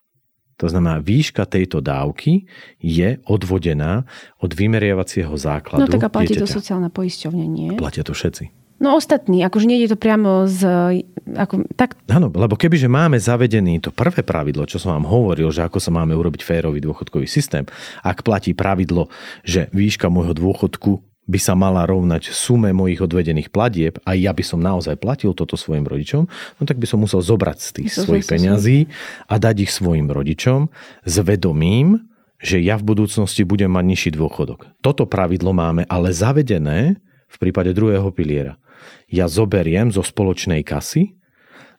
[0.59, 2.51] To znamená, výška tejto dávky
[2.83, 4.03] je odvodená
[4.43, 5.87] od vymeriavacieho základu.
[5.87, 6.43] No tak a platí dieťaťa.
[6.43, 7.71] to sociálna poisťovňa, nie?
[7.79, 8.62] Platia to všetci.
[8.83, 10.61] No ostatní, akože nie je to priamo z...
[11.39, 11.95] Ako, tak...
[12.11, 15.95] Áno, lebo kebyže máme zavedený to prvé pravidlo, čo som vám hovoril, že ako sa
[15.95, 17.63] máme urobiť férový dôchodkový systém,
[18.03, 19.07] ak platí pravidlo,
[19.47, 24.43] že výška môjho dôchodku by sa mala rovnať sume mojich odvedených platieb a ja by
[24.43, 28.27] som naozaj platil toto svojim rodičom, no tak by som musel zobrať z tých svojich
[28.27, 28.91] peňazí
[29.31, 30.67] a dať ich svojim rodičom
[31.07, 32.03] s vedomím,
[32.43, 34.67] že ja v budúcnosti budem mať nižší dôchodok.
[34.83, 36.99] Toto pravidlo máme ale zavedené
[37.31, 38.59] v prípade druhého piliera.
[39.09, 41.15] Ja zoberiem zo spoločnej kasy,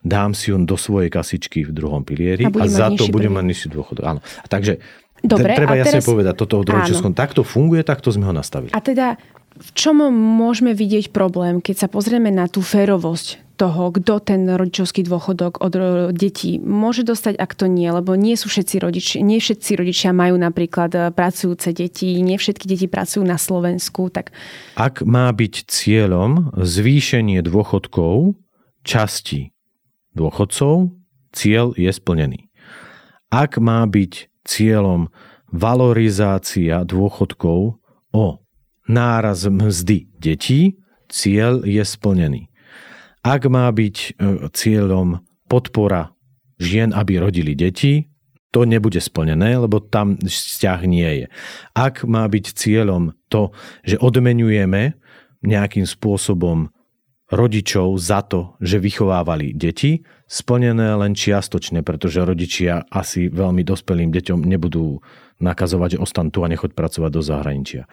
[0.03, 3.45] dám si ju do svojej kasičky v druhom pilieri a, a za to budem mať
[3.47, 4.03] nižší dôchodok.
[4.03, 4.19] Áno.
[4.51, 4.83] Takže
[5.23, 6.07] Dobre, treba jasne teraz...
[6.07, 8.75] povedať, toto v takto funguje, takto sme ho nastavili.
[8.75, 9.15] A teda
[9.55, 15.05] v čom môžeme vidieť problém, keď sa pozrieme na tú férovosť toho, kto ten rodičovský
[15.05, 15.73] dôchodok od
[16.13, 20.41] detí môže dostať, ak to nie, lebo nie sú všetci rodičia, nie všetci rodičia majú
[20.41, 24.09] napríklad e, pracujúce deti, nie všetky deti pracujú na Slovensku.
[24.09, 24.33] Tak...
[24.73, 28.37] Ak má byť cieľom zvýšenie dôchodkov
[28.81, 29.53] časti
[30.17, 30.93] dôchodcov,
[31.33, 32.49] cieľ je splnený.
[33.33, 35.09] Ak má byť cieľom
[35.49, 37.77] valorizácia dôchodkov
[38.13, 38.25] o
[38.89, 40.77] náraz mzdy detí,
[41.09, 42.52] cieľ je splnený.
[43.23, 44.09] Ak má byť e,
[44.51, 46.11] cieľom podpora
[46.59, 48.11] žien, aby rodili deti,
[48.53, 51.27] to nebude splnené, lebo tam vzťah nie je.
[51.73, 53.49] Ak má byť cieľom to,
[53.81, 54.93] že odmenujeme
[55.41, 56.69] nejakým spôsobom
[57.33, 64.45] rodičov za to, že vychovávali deti, splnené len čiastočne, pretože rodičia asi veľmi dospelým deťom
[64.45, 65.01] nebudú
[65.41, 67.89] nakazovať, že ostanú tu a nechoď pracovať do zahraničia.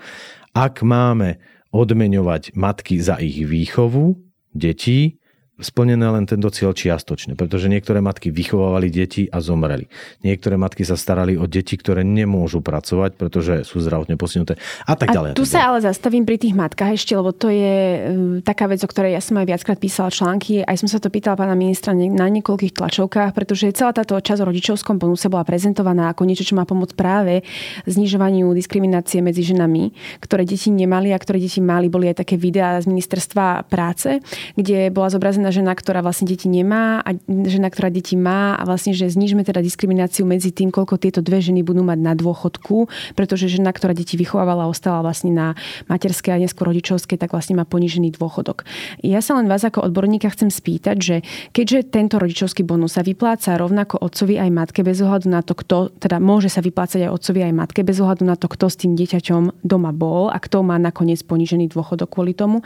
[0.53, 1.41] Ak máme
[1.73, 4.19] odmeňovať matky za ich výchovu
[4.53, 5.20] detí,
[5.61, 9.87] splnené len tento cieľ čiastočne, pretože niektoré matky vychovávali deti a zomreli.
[10.25, 14.57] Niektoré matky sa starali o deti, ktoré nemôžu pracovať, pretože sú zdravotne postihnuté
[14.89, 15.33] a tak ďalej.
[15.33, 17.99] A tu sa ale zastavím pri tých matkách ešte, lebo to je e,
[18.41, 20.65] taká vec, o ktorej ja som aj viackrát písala články.
[20.65, 24.49] Aj som sa to pýtala pána ministra na niekoľkých tlačovkách, pretože celá táto časť o
[24.49, 27.45] rodičovskom bonuse bola prezentovaná ako niečo, čo má pomôcť práve
[27.85, 29.93] znižovaniu diskriminácie medzi ženami,
[30.25, 31.93] ktoré deti nemali a ktoré deti mali.
[31.93, 34.25] Boli aj také videá z ministerstva práce,
[34.57, 38.95] kde bola zobrazená žena, ktorá vlastne deti nemá a žena, ktorá deti má a vlastne,
[38.95, 43.51] že znižme teda diskrimináciu medzi tým, koľko tieto dve ženy budú mať na dôchodku, pretože
[43.51, 45.47] žena, ktorá deti vychovávala, ostala vlastne na
[45.91, 48.63] materskej a neskôr rodičovskej, tak vlastne má ponížený dôchodok.
[49.03, 51.17] Ja sa len vás ako odborníka chcem spýtať, že
[51.51, 55.91] keďže tento rodičovský bonus sa vypláca rovnako otcovi aj matke bez ohľadu na to, kto,
[55.97, 58.93] teda môže sa vyplácať aj otcovi aj matke bez ohľadu na to, kto s tým
[58.95, 62.61] dieťaťom doma bol a kto má nakoniec ponížený dôchodok kvôli tomu.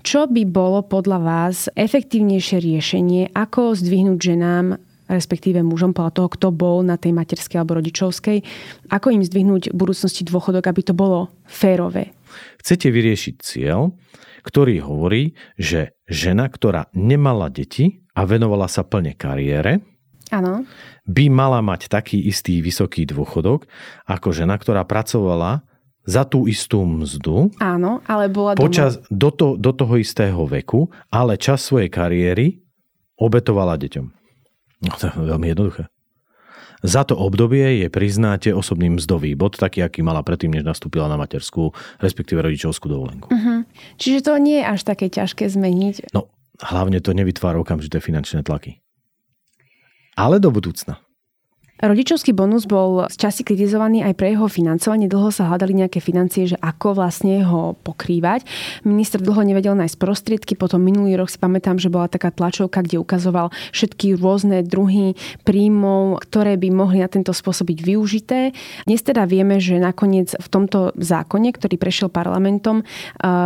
[0.00, 6.28] Čo by bolo podľa vás efektívne efektívnejšie riešenie, ako zdvihnúť ženám respektíve mužom podľa toho,
[6.32, 8.40] kto bol na tej materskej alebo rodičovskej,
[8.88, 12.16] ako im zdvihnúť v budúcnosti dôchodok, aby to bolo férové.
[12.64, 13.92] Chcete vyriešiť cieľ,
[14.48, 19.84] ktorý hovorí, že žena, ktorá nemala deti a venovala sa plne kariére,
[20.32, 20.64] ano.
[21.04, 23.68] by mala mať taký istý vysoký dôchodok
[24.08, 25.65] ako žena, ktorá pracovala
[26.06, 27.50] za tú istú mzdu.
[27.58, 28.62] Áno, ale bola doma.
[28.62, 32.62] Počas, do, to, do toho istého veku, ale čas svojej kariéry
[33.18, 34.06] obetovala deťom.
[34.86, 35.90] No to je veľmi jednoduché.
[36.84, 41.16] Za to obdobie je priznáte osobný mzdový bod, taký, aký mala predtým, než nastúpila na
[41.18, 43.26] materskú, respektíve rodičovskú dovolenku.
[43.32, 43.64] Uh-huh.
[43.96, 46.12] Čiže to nie je až také ťažké zmeniť.
[46.12, 46.28] No,
[46.60, 48.84] hlavne to nevytvára okamžité finančné tlaky.
[50.20, 51.00] Ale do budúcna.
[51.76, 55.12] Rodičovský bonus bol z časti kritizovaný aj pre jeho financovanie.
[55.12, 58.48] Dlho sa hľadali nejaké financie, že ako vlastne ho pokrývať.
[58.88, 60.56] Minister dlho nevedel nájsť prostriedky.
[60.56, 66.24] Potom minulý rok si pamätám, že bola taká tlačovka, kde ukazoval všetky rôzne druhy príjmov,
[66.24, 68.56] ktoré by mohli na tento spôsob byť využité.
[68.88, 72.88] Dnes teda vieme, že nakoniec v tomto zákone, ktorý prešiel parlamentom,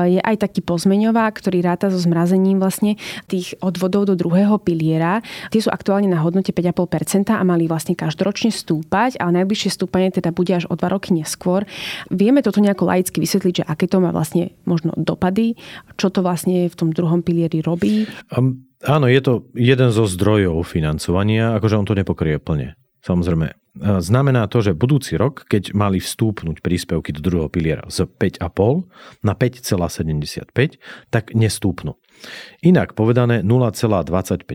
[0.07, 2.95] je aj taký pozmeňová, ktorý ráta so zmrazením vlastne
[3.27, 5.19] tých odvodov do druhého piliera.
[5.51, 10.13] Tie sú aktuálne na hodnote 5,5% a mali vlastne každý každoročne stúpať, ale najbližšie stúpanie
[10.13, 11.65] teda bude až o dva roky neskôr.
[12.13, 15.57] Vieme toto nejako laicky vysvetliť, že aké to má vlastne možno dopady,
[15.97, 18.05] čo to vlastne v tom druhom pilieri robí?
[18.29, 22.77] Um, áno, je to jeden zo zdrojov financovania, akože on to nepokrie plne.
[23.01, 23.57] Samozrejme,
[24.03, 29.33] znamená to, že budúci rok, keď mali vstúpnuť príspevky do druhého piliera z 5,5 na
[29.33, 30.53] 5,75,
[31.09, 31.97] tak nestúpnú.
[32.61, 34.53] Inak povedané 0,25%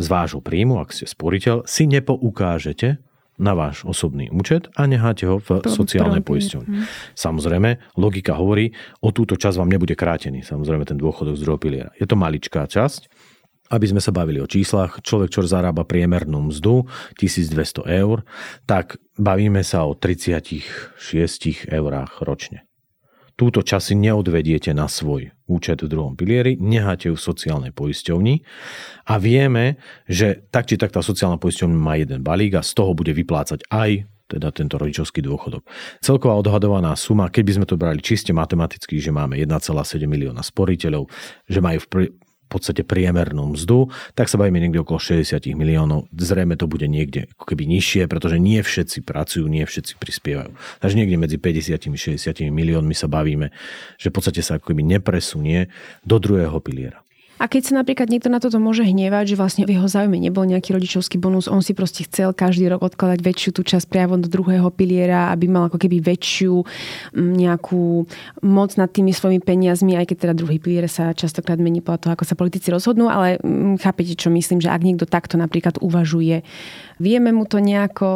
[0.00, 3.04] z vášho príjmu, ak ste sporiteľ, si nepoukážete
[3.36, 6.72] na váš osobný účet a necháte ho v sociálnej poisťovni.
[6.72, 6.84] Hm.
[7.12, 8.72] Samozrejme, logika hovorí,
[9.04, 11.90] o túto časť vám nebude krátený, samozrejme ten dôchodok z druhého piliera.
[12.00, 13.12] Je to maličká časť,
[13.70, 16.86] aby sme sa bavili o číslach, človek, čo zarába priemernú mzdu
[17.18, 18.22] 1200 eur,
[18.68, 22.66] tak bavíme sa o 36 eurách ročne
[23.36, 28.42] túto časy neodvediete na svoj účet v druhom pilieri, necháte ju v sociálnej poisťovni
[29.06, 32.96] a vieme, že tak či tak tá sociálna poisťovňa má jeden balík a z toho
[32.96, 35.62] bude vyplácať aj teda tento rodičovský dôchodok.
[36.02, 41.06] Celková odhadovaná suma, keby sme to brali čiste matematicky, že máme 1,7 milióna sporiteľov,
[41.46, 41.88] že majú v
[42.46, 46.06] v podstate priemernú mzdu, tak sa bavíme niekde okolo 60 miliónov.
[46.14, 50.54] Zrejme to bude niekde ako keby nižšie, pretože nie všetci pracujú, nie všetci prispievajú.
[50.78, 53.50] Takže niekde medzi 50 a 60 miliónmi sa bavíme,
[53.98, 55.70] že v podstate sa ako keby nepresunie
[56.06, 57.05] do druhého piliera.
[57.36, 60.48] A keď sa napríklad niekto na toto môže hnevať, že vlastne v jeho záujme nebol
[60.48, 64.24] nejaký rodičovský bonus, on si proste chcel každý rok odkladať väčšiu tú časť priamo do
[64.24, 66.64] druhého piliera, aby mal ako keby väčšiu
[67.12, 68.08] mm, nejakú
[68.40, 72.12] moc nad tými svojimi peniazmi, aj keď teda druhý pilier sa častokrát mení podľa toho,
[72.16, 76.40] ako sa politici rozhodnú, ale mm, chápete, čo myslím, že ak niekto takto napríklad uvažuje,
[77.00, 78.08] vieme mu to nejako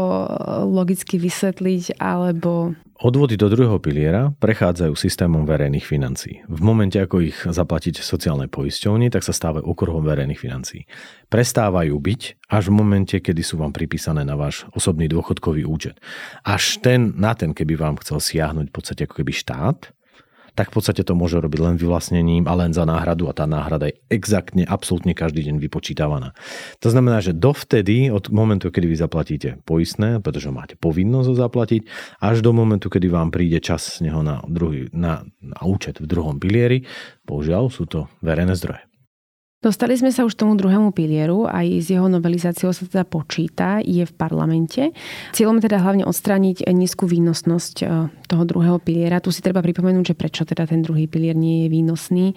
[0.68, 6.44] logicky vysvetliť, alebo Odvody do druhého piliera prechádzajú systémom verejných financií.
[6.44, 10.84] V momente, ako ich zaplatíte sociálnej poisťovni, tak sa stávajú okruhom verejných financií.
[11.32, 15.96] Prestávajú byť až v momente, kedy sú vám pripísané na váš osobný dôchodkový účet.
[16.44, 19.96] Až ten, na ten, keby vám chcel siahnuť v podstate ako keby štát,
[20.60, 23.88] tak v podstate to môže robiť len vyvlastnením a len za náhradu a tá náhrada
[23.88, 26.36] je exaktne, absolútne každý deň vypočítavaná.
[26.84, 31.80] To znamená, že dovtedy, od momentu, kedy vy zaplatíte poistné, pretože máte povinnosť ho zaplatiť,
[32.20, 36.04] až do momentu, kedy vám príde čas z neho na, druhý, na, na účet v
[36.04, 36.84] druhom pilieri,
[37.24, 38.89] bohužiaľ sú to verejné zdroje.
[39.60, 44.08] Dostali sme sa už tomu druhému pilieru, aj s jeho novelizáciou sa teda počíta, je
[44.08, 44.96] v parlamente.
[45.36, 49.20] Cieľom teda hlavne odstrániť nízku výnosnosť e, toho druhého piliera.
[49.20, 52.26] Tu si treba pripomenúť, že prečo teda ten druhý pilier nie je výnosný.
[52.32, 52.34] E,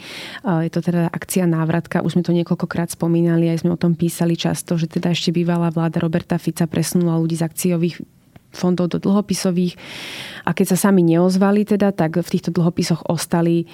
[0.68, 4.36] je to teda akcia návratka, už sme to niekoľkokrát spomínali, aj sme o tom písali
[4.36, 8.04] často, že teda ešte bývalá vláda Roberta Fica presunula ľudí z akciových
[8.54, 9.76] fondov do dlhopisových
[10.44, 13.66] a keď sa sami neozvali teda, tak v týchto dlhopisoch ostali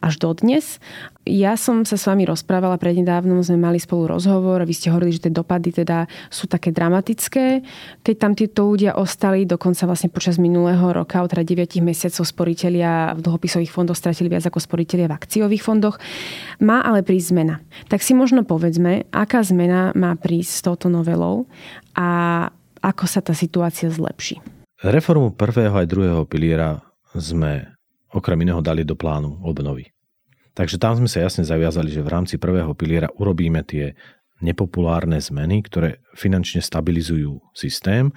[0.00, 0.80] až dodnes.
[1.28, 5.16] Ja som sa s vami rozprávala prednedávnom, sme mali spolu rozhovor a vy ste hovorili,
[5.16, 7.60] že tie dopady teda sú také dramatické.
[8.00, 13.16] Keď tam títo ľudia ostali, dokonca vlastne počas minulého roka, od teda 9 mesiacov sporiteľia
[13.16, 16.00] v dlhopisových fondoch stratili viac ako sporiteľia v akciových fondoch.
[16.64, 17.60] Má ale prísť zmena.
[17.92, 21.44] Tak si možno povedzme, aká zmena má prísť s touto novelou
[21.96, 22.48] a
[22.80, 24.40] ako sa tá situácia zlepší.
[24.80, 26.80] Reformu prvého aj druhého piliera
[27.12, 27.68] sme
[28.10, 29.92] okrem iného dali do plánu obnovy.
[30.56, 33.94] Takže tam sme sa jasne zaviazali, že v rámci prvého piliera urobíme tie
[34.40, 38.08] nepopulárne zmeny, ktoré finančne stabilizujú systém,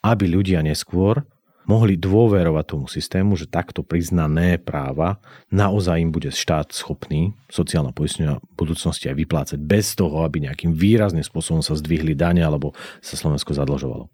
[0.00, 1.26] aby ľudia neskôr
[1.64, 8.38] mohli dôverovať tomu systému, že takto priznané práva naozaj im bude štát schopný sociálna poistenia
[8.38, 13.16] v budúcnosti aj vyplácať bez toho, aby nejakým výrazným spôsobom sa zdvihli dane alebo sa
[13.16, 14.12] Slovensko zadlžovalo.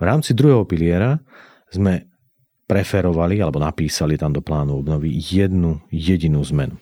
[0.00, 1.22] V rámci druhého piliera
[1.70, 2.10] sme
[2.66, 6.81] preferovali alebo napísali tam do plánu obnovy jednu jedinú zmenu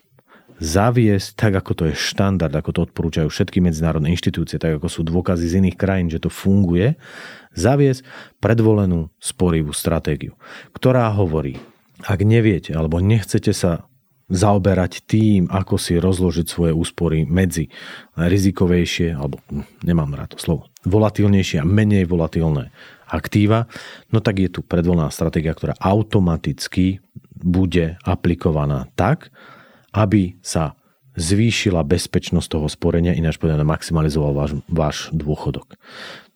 [0.61, 5.01] zaviesť, tak ako to je štandard, ako to odporúčajú všetky medzinárodné inštitúcie, tak ako sú
[5.09, 7.01] dôkazy z iných krajín, že to funguje,
[7.57, 8.05] zaviesť
[8.38, 10.37] predvolenú sporivú stratégiu,
[10.77, 11.59] ktorá hovorí,
[12.05, 13.90] ak neviete alebo nechcete sa
[14.31, 17.66] zaoberať tým, ako si rozložiť svoje úspory medzi
[18.14, 22.70] rizikovejšie, alebo hm, nemám rád to slovo, volatilnejšie a menej volatilné
[23.11, 23.66] aktíva,
[24.14, 27.03] no tak je tu predvolená stratégia, ktorá automaticky
[27.35, 29.35] bude aplikovaná tak,
[29.94, 30.79] aby sa
[31.18, 35.74] zvýšila bezpečnosť toho sporenia, ináč povedané maximalizoval váš, váš dôchodok.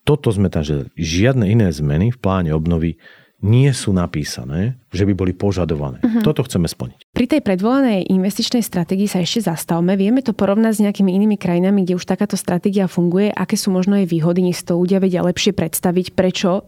[0.05, 3.01] Toto sme tam, že žiadne iné zmeny v pláne obnovy
[3.43, 5.99] nie sú napísané, že by boli požadované.
[6.01, 6.23] Uh-huh.
[6.23, 7.11] Toto chceme splniť.
[7.11, 9.93] Pri tej predvolanej investičnej stratégii sa ešte zastavme.
[9.99, 13.29] Vieme to porovnať s nejakými inými krajinami, kde už takáto stratégia funguje.
[13.29, 16.65] Aké sú možno jej výhody, nech to ľudia vedia lepšie predstaviť, prečo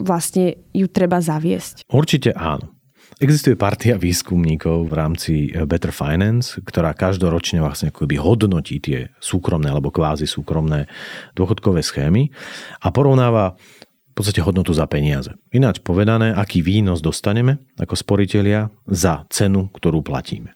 [0.00, 1.86] vlastne ju treba zaviesť?
[1.90, 2.77] Určite áno.
[3.18, 9.74] Existuje partia výskumníkov v rámci eh, Better Finance, ktorá každoročne vlastne akoby hodnotí tie súkromné
[9.74, 10.86] alebo kvázi súkromné
[11.34, 12.30] dôchodkové schémy
[12.78, 15.34] a porovnáva v podstate hodnotu za peniaze.
[15.50, 20.54] Ináč povedané, aký výnos dostaneme ako sporiteľia za cenu, ktorú platíme.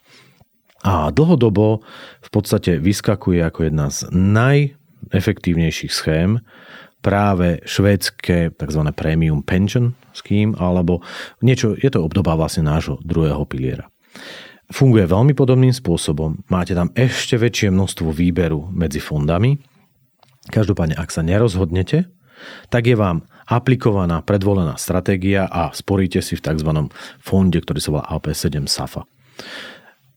[0.86, 1.82] A dlhodobo
[2.22, 6.42] v podstate vyskakuje ako jedna z najefektívnejších schém
[7.02, 8.82] práve švédske tzv.
[8.94, 11.02] premium pension scheme, alebo
[11.42, 13.90] niečo, je to obdoba vlastne nášho druhého piliera.
[14.72, 16.48] Funguje veľmi podobným spôsobom.
[16.48, 19.60] Máte tam ešte väčšie množstvo výberu medzi fondami.
[20.48, 22.08] Každopádne, ak sa nerozhodnete,
[22.72, 26.70] tak je vám aplikovaná predvolená stratégia a sporíte si v tzv.
[27.20, 29.04] fonde, ktorý sa volá AP7 SAFA.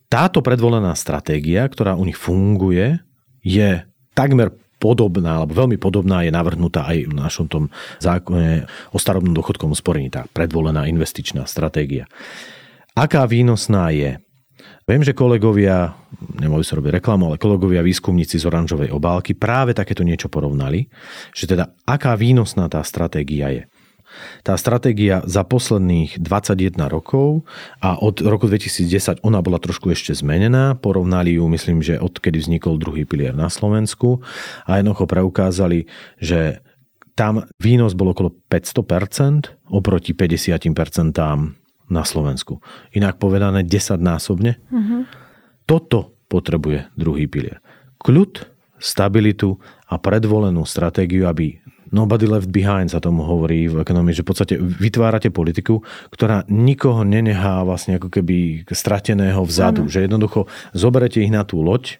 [0.07, 3.01] Táto predvolená stratégia, ktorá u nich funguje,
[3.43, 3.83] je
[4.15, 7.63] takmer podobná, alebo veľmi podobná je navrhnutá aj v našom tom
[8.03, 12.05] zákone o starobnom dôchodkovom sporení, tá predvolená investičná stratégia.
[12.95, 14.19] Aká výnosná je?
[14.85, 15.97] Viem, že kolegovia,
[16.37, 20.85] nemohli sa robiť reklamu, ale kolegovia výskumníci z oranžovej obálky práve takéto niečo porovnali,
[21.33, 23.63] že teda aká výnosná tá stratégia je.
[24.43, 27.47] Tá stratégia za posledných 21 rokov
[27.81, 30.77] a od roku 2010 ona bola trošku ešte zmenená.
[30.77, 34.21] Porovnali ju, myslím, že odkedy vznikol druhý pilier na Slovensku
[34.67, 35.89] a jednoducho preukázali,
[36.19, 36.65] že
[37.15, 41.15] tam výnos bol okolo 500% oproti 50%
[41.85, 42.59] na Slovensku.
[42.91, 44.59] Inak povedané 10 násobne.
[44.67, 45.07] Uh-huh.
[45.63, 47.63] Toto potrebuje druhý pilier.
[48.03, 48.43] Kľud,
[48.81, 49.57] stabilitu
[49.87, 54.53] a predvolenú stratégiu, aby nobody left behind sa tomu hovorí v ekonomii, že v podstate
[54.57, 59.85] vytvárate politiku, ktorá nikoho nenehá vlastne ako keby strateného vzadu.
[59.85, 59.91] Ano.
[59.91, 60.39] Že jednoducho
[60.71, 61.99] zoberete ich na tú loď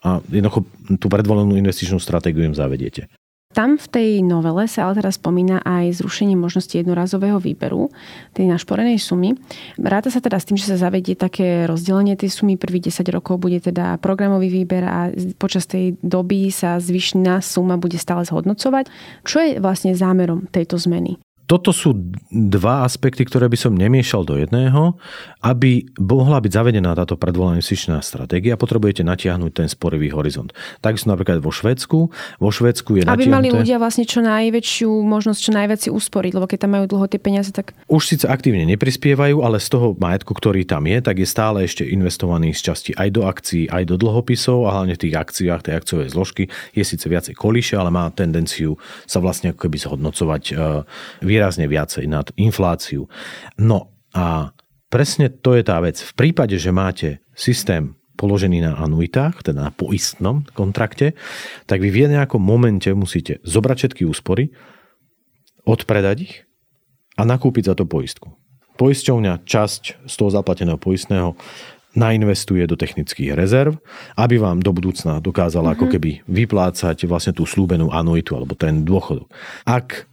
[0.00, 0.64] a jednoducho
[0.96, 3.12] tú predvolenú investičnú stratégiu im zavediete.
[3.50, 7.90] Tam v tej novele sa ale teraz spomína aj zrušenie možnosti jednorazového výberu
[8.30, 9.34] tej našporenej sumy.
[9.74, 12.54] Ráta sa teda s tým, že sa zavedie také rozdelenie tej sumy.
[12.54, 17.98] Prvých 10 rokov bude teda programový výber a počas tej doby sa zvyšná suma bude
[17.98, 18.86] stále zhodnocovať.
[19.26, 21.18] Čo je vlastne zámerom tejto zmeny?
[21.50, 21.98] Toto sú
[22.30, 24.94] dva aspekty, ktoré by som nemiešal do jedného.
[25.42, 30.54] Aby mohla byť zavedená táto predvolená investičná stratégia, potrebujete natiahnuť ten sporivý horizont.
[30.78, 31.98] Tak sú napríklad vo Švedsku.
[32.38, 33.34] Vo Švedsku je Aby natiahnuté...
[33.34, 37.10] mali ľudia vlastne čo najväčšiu možnosť, čo najviac si usporiť, lebo keď tam majú dlho
[37.10, 37.74] tie peniaze, tak...
[37.90, 41.82] Už síce aktívne neprispievajú, ale z toho majetku, ktorý tam je, tak je stále ešte
[41.82, 45.74] investovaný z časti aj do akcií, aj do dlhopisov a hlavne v tých akciách, tej
[45.74, 46.46] akciovej zložky
[46.76, 48.78] je síce viacej kolíše, ale má tendenciu
[49.08, 50.84] sa vlastne ako keby zhodnocovať uh,
[51.40, 53.08] výrazne viacej nad infláciu.
[53.56, 54.52] No a
[54.92, 55.96] presne to je tá vec.
[55.96, 61.16] V prípade, že máte systém položený na anuitách, teda na poistnom kontrakte,
[61.64, 64.52] tak vy v nejakom momente musíte zobrať všetky úspory,
[65.64, 66.34] odpredať ich
[67.16, 68.36] a nakúpiť za to poistku.
[68.76, 71.32] Poisťovňa časť z toho zaplateného poistného
[71.96, 73.80] nainvestuje do technických rezerv,
[74.20, 75.80] aby vám do budúcna dokázala uh-huh.
[75.80, 75.92] ako mhm.
[75.96, 79.32] keby vyplácať vlastne tú slúbenú anuitu alebo ten dôchodok.
[79.64, 80.09] Ak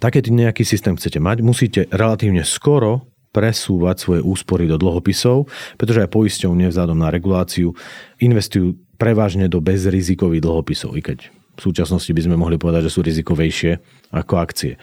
[0.00, 5.46] takéto nejaký systém chcete mať, musíte relatívne skoro presúvať svoje úspory do dlhopisov,
[5.78, 7.70] pretože aj poisťovne vzhľadom na reguláciu
[8.18, 13.06] investujú prevažne do bezrizikových dlhopisov, i keď v súčasnosti by sme mohli povedať, že sú
[13.06, 13.72] rizikovejšie
[14.16, 14.80] ako akcie.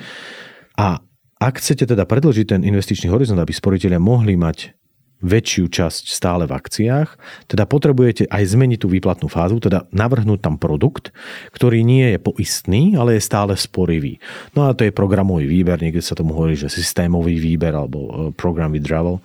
[0.80, 1.01] A
[1.38, 4.74] ak chcete teda predlžiť ten investičný horizont, aby sporiteľia mohli mať
[5.18, 7.09] väčšiu časť stále v akciách,
[7.49, 11.09] teda potrebujete aj zmeniť tú výplatnú fázu, teda navrhnúť tam produkt,
[11.57, 14.22] ktorý nie je poistný, ale je stále sporivý.
[14.53, 18.09] No a to je programový výber, niekde sa tomu hovorí, že systémový výber alebo e,
[18.38, 19.18] program withdrawal.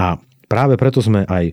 [0.00, 0.16] A
[0.48, 1.52] práve preto sme aj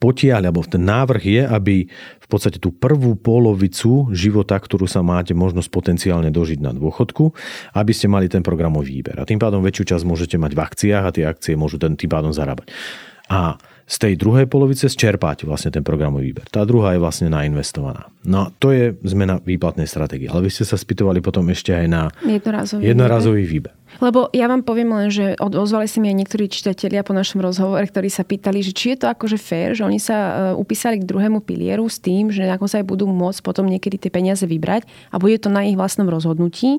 [0.00, 1.76] potiahli, alebo ten návrh je, aby
[2.18, 7.36] v podstate tú prvú polovicu života, ktorú sa máte možnosť potenciálne dožiť na dôchodku,
[7.76, 9.20] aby ste mali ten programový výber.
[9.20, 12.08] A tým pádom väčšiu časť môžete mať v akciách a tie akcie môžu ten tým
[12.08, 12.72] pádom zarábať.
[13.30, 16.46] A z tej druhej polovice zčerpáte vlastne ten programový výber.
[16.46, 18.06] Tá druhá je vlastne nainvestovaná.
[18.22, 20.30] No a to je zmena výplatnej stratégie.
[20.30, 23.74] Ale vy ste sa spýtovali potom ešte aj na jednorazový, jednorazový výber.
[23.74, 23.79] výber.
[23.98, 27.82] Lebo ja vám poviem len, že ozvali si mi aj niektorí čitatelia po našom rozhovore,
[27.82, 31.08] ktorí sa pýtali, že či je to akože fér, že oni sa e, upísali k
[31.10, 34.86] druhému pilieru s tým, že ako sa aj budú môcť potom niekedy tie peniaze vybrať
[35.10, 36.78] a bude to na ich vlastnom rozhodnutí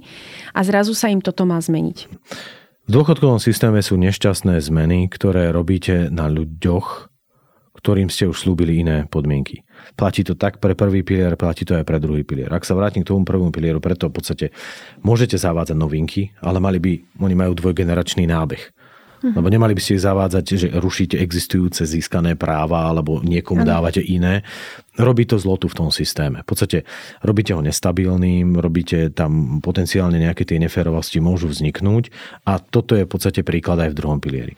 [0.55, 2.07] a zrazu sa im toto má zmeniť.
[2.87, 7.10] V dôchodkovom systéme sú nešťastné zmeny, ktoré robíte na ľuďoch,
[7.71, 9.63] ktorým ste už slúbili iné podmienky.
[9.95, 12.51] Platí to tak pre prvý pilier, platí to aj pre druhý pilier.
[12.51, 14.45] Ak sa vrátim k tomu prvému pilieru, preto v podstate
[15.01, 16.93] môžete zavádzať novinky, ale mali by,
[17.23, 18.63] oni majú dvojgeneračný nábeh.
[19.21, 19.37] Mhm.
[19.37, 24.41] Lebo nemali by ste ich zavádzať, že rušíte existujúce získané práva alebo niekomu dávate iné.
[24.97, 26.41] Robí to zlotu v tom systéme.
[26.41, 26.77] V podstate
[27.21, 32.09] robíte ho nestabilným, robíte tam potenciálne nejaké tie neférovosti môžu vzniknúť
[32.49, 34.57] a toto je v podstate príklad aj v druhom pilieri.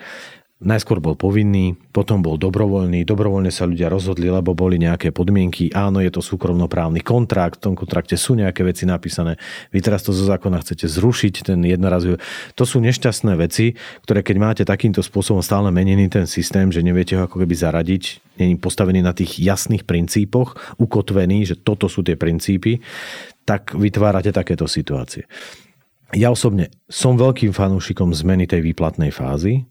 [0.64, 3.04] Najskôr bol povinný, potom bol dobrovoľný.
[3.04, 5.68] Dobrovoľne sa ľudia rozhodli, lebo boli nejaké podmienky.
[5.76, 9.36] Áno, je to súkromnoprávny kontrakt, v tom kontrakte sú nejaké veci napísané.
[9.76, 12.16] Vy teraz to zo zákona chcete zrušiť, ten jednorazový.
[12.56, 13.76] To sú nešťastné veci,
[14.08, 18.04] ktoré keď máte takýmto spôsobom stále menený ten systém, že neviete ho ako keby zaradiť,
[18.40, 22.80] není postavený na tých jasných princípoch, ukotvený, že toto sú tie princípy,
[23.44, 25.28] tak vytvárate takéto situácie.
[26.14, 29.66] Ja osobne som veľkým fanúšikom zmeny tej výplatnej fázy,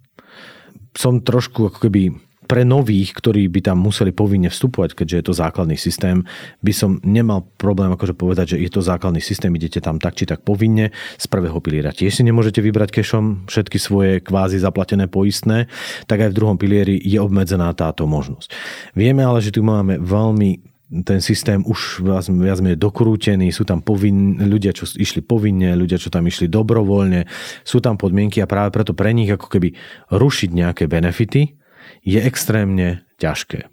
[0.92, 2.12] som trošku ako keby
[2.52, 6.26] pre nových, ktorí by tam museli povinne vstupovať, keďže je to základný systém,
[6.60, 10.28] by som nemal problém akože povedať, že je to základný systém, idete tam tak či
[10.28, 11.96] tak povinne z prvého piliera.
[11.96, 15.70] Tiež si nemôžete vybrať kešom všetky svoje kvázi zaplatené poistné,
[16.04, 18.52] tak aj v druhom pilieri je obmedzená táto možnosť.
[18.92, 23.80] Vieme ale, že tu máme veľmi ten systém už viac, viac menej dokrútený, sú tam
[23.80, 27.24] povin, ľudia, čo išli povinne, ľudia, čo tam išli dobrovoľne,
[27.64, 29.72] sú tam podmienky a práve preto pre nich ako keby
[30.12, 31.56] rušiť nejaké benefity
[32.04, 33.72] je extrémne ťažké.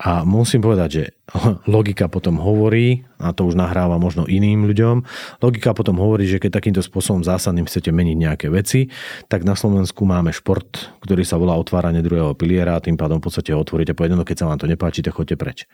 [0.00, 1.04] A musím povedať, že
[1.74, 5.04] logika potom hovorí, a to už nahráva možno iným ľuďom,
[5.44, 8.88] logika potom hovorí, že keď takýmto spôsobom zásadným chcete meniť nejaké veci,
[9.28, 13.28] tak na Slovensku máme šport, ktorý sa volá otváranie druhého piliera a tým pádom v
[13.28, 15.68] podstate ho otvoríte po jednom, keď sa vám to nepáči, tak choďte preč.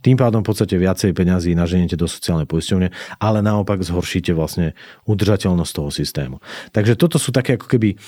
[0.00, 2.88] Tým pádom v podstate viacej peňazí naženiete do sociálnej poisťovne,
[3.20, 4.72] ale naopak zhoršíte vlastne
[5.04, 6.36] udržateľnosť toho systému.
[6.72, 8.00] Takže toto sú také ako keby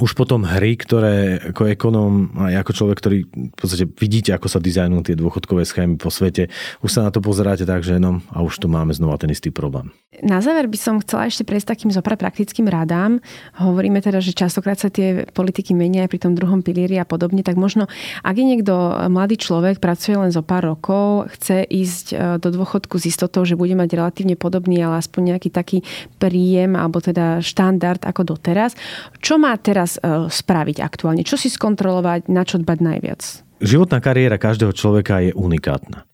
[0.00, 4.56] už potom hry, ktoré ako ekonóm a ako človek, ktorý v podstate vidíte, ako sa
[4.56, 6.48] dizajnujú tie dôchodkové schémy po svete,
[6.80, 9.52] už sa na to pozeráte tak, že no a už tu máme znova ten istý
[9.52, 9.92] problém.
[10.24, 13.20] Na záver by som chcela ešte prejsť takým zopra praktickým radám.
[13.56, 17.44] Hovoríme teda, že častokrát sa tie politiky menia aj pri tom druhom pilieri a podobne,
[17.44, 17.88] tak možno,
[18.24, 18.72] ak je niekto
[19.12, 23.58] mladý človek, pracuje len zo pár rokov, chce ísť e, do dôchodku s istotou, že
[23.58, 25.78] bude mať relatívne podobný, ale aspoň nejaký taký
[26.20, 28.78] príjem alebo teda štandard ako doteraz.
[29.18, 31.26] Čo má teraz teraz e, spraviť aktuálne?
[31.26, 33.20] Čo si skontrolovať, na čo dbať najviac?
[33.58, 36.06] Životná kariéra každého človeka je unikátna.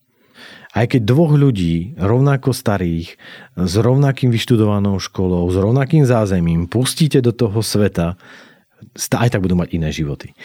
[0.72, 3.16] Aj keď dvoch ľudí, rovnako starých,
[3.56, 8.20] s rovnakým vyštudovanou školou, s rovnakým zázemím pustíte do toho sveta,
[8.96, 10.36] aj tak budú mať iné životy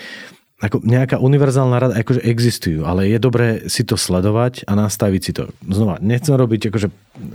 [0.63, 5.31] ako nejaká univerzálna rada akože existujú, ale je dobré si to sledovať a nastaviť si
[5.35, 5.51] to.
[5.67, 6.87] Znova, nechcem robiť akože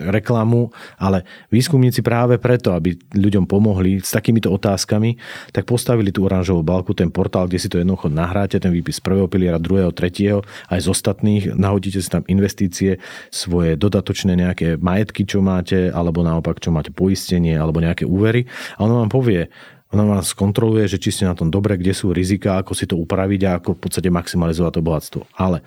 [0.09, 5.21] reklamu, ale výskumníci práve preto, aby ľuďom pomohli s takýmito otázkami,
[5.53, 9.29] tak postavili tú oranžovú balku, ten portál, kde si to jednoducho nahráte, ten výpis prvého
[9.29, 10.41] piliera, druhého, tretieho,
[10.73, 12.97] aj z ostatných, nahodíte si tam investície,
[13.29, 18.49] svoje dodatočné nejaké majetky, čo máte, alebo naopak, čo máte poistenie, alebo nejaké úvery
[18.81, 19.53] a ono vám povie,
[19.89, 23.01] ona vás kontroluje, že či ste na tom dobre, kde sú rizika, ako si to
[23.01, 25.21] upraviť a ako v podstate maximalizovať to bohatstvo.
[25.41, 25.65] Ale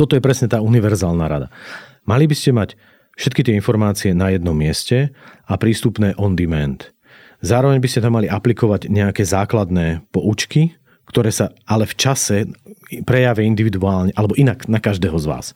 [0.00, 1.48] toto je presne tá univerzálna rada.
[2.08, 2.70] Mali by ste mať
[3.20, 5.12] všetky tie informácie na jednom mieste
[5.44, 6.88] a prístupné on demand.
[7.44, 10.72] Zároveň by ste tam mali aplikovať nejaké základné poučky,
[11.04, 12.36] ktoré sa ale v čase
[13.04, 15.46] prejavia individuálne alebo inak na každého z vás.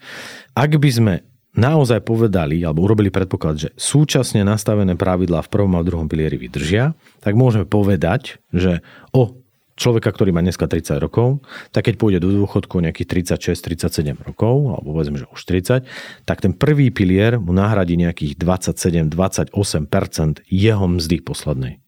[0.52, 1.14] Ak by sme
[1.58, 6.94] naozaj povedali alebo urobili predpoklad, že súčasne nastavené pravidlá v prvom a druhom pilieri vydržia,
[7.18, 9.34] tak môžeme povedať, že o
[9.78, 11.38] človeka, ktorý má dneska 30 rokov,
[11.70, 15.86] tak keď pôjde do dôchodku nejakých 36-37 rokov, alebo povedzme, že už 30,
[16.26, 21.78] tak ten prvý pilier mu nahradí nejakých 27-28% jeho mzdy poslednej.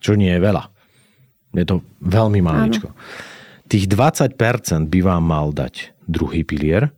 [0.00, 0.64] Čo nie je veľa.
[1.56, 2.92] Je to veľmi máličko.
[3.66, 6.90] Tých 20% by vám mal dať druhý pilier,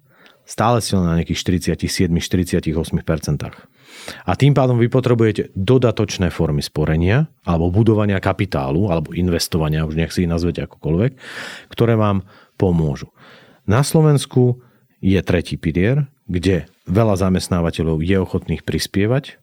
[0.53, 2.93] stále ste na nejakých 47-48%.
[4.29, 10.13] A tým pádom vy potrebujete dodatočné formy sporenia alebo budovania kapitálu alebo investovania, už nech
[10.13, 11.13] si ich nazvete akokoľvek,
[11.73, 12.29] ktoré vám
[12.61, 13.09] pomôžu.
[13.65, 14.61] Na Slovensku
[15.01, 19.42] je tretí pilier, kde veľa zamestnávateľov je ochotných prispievať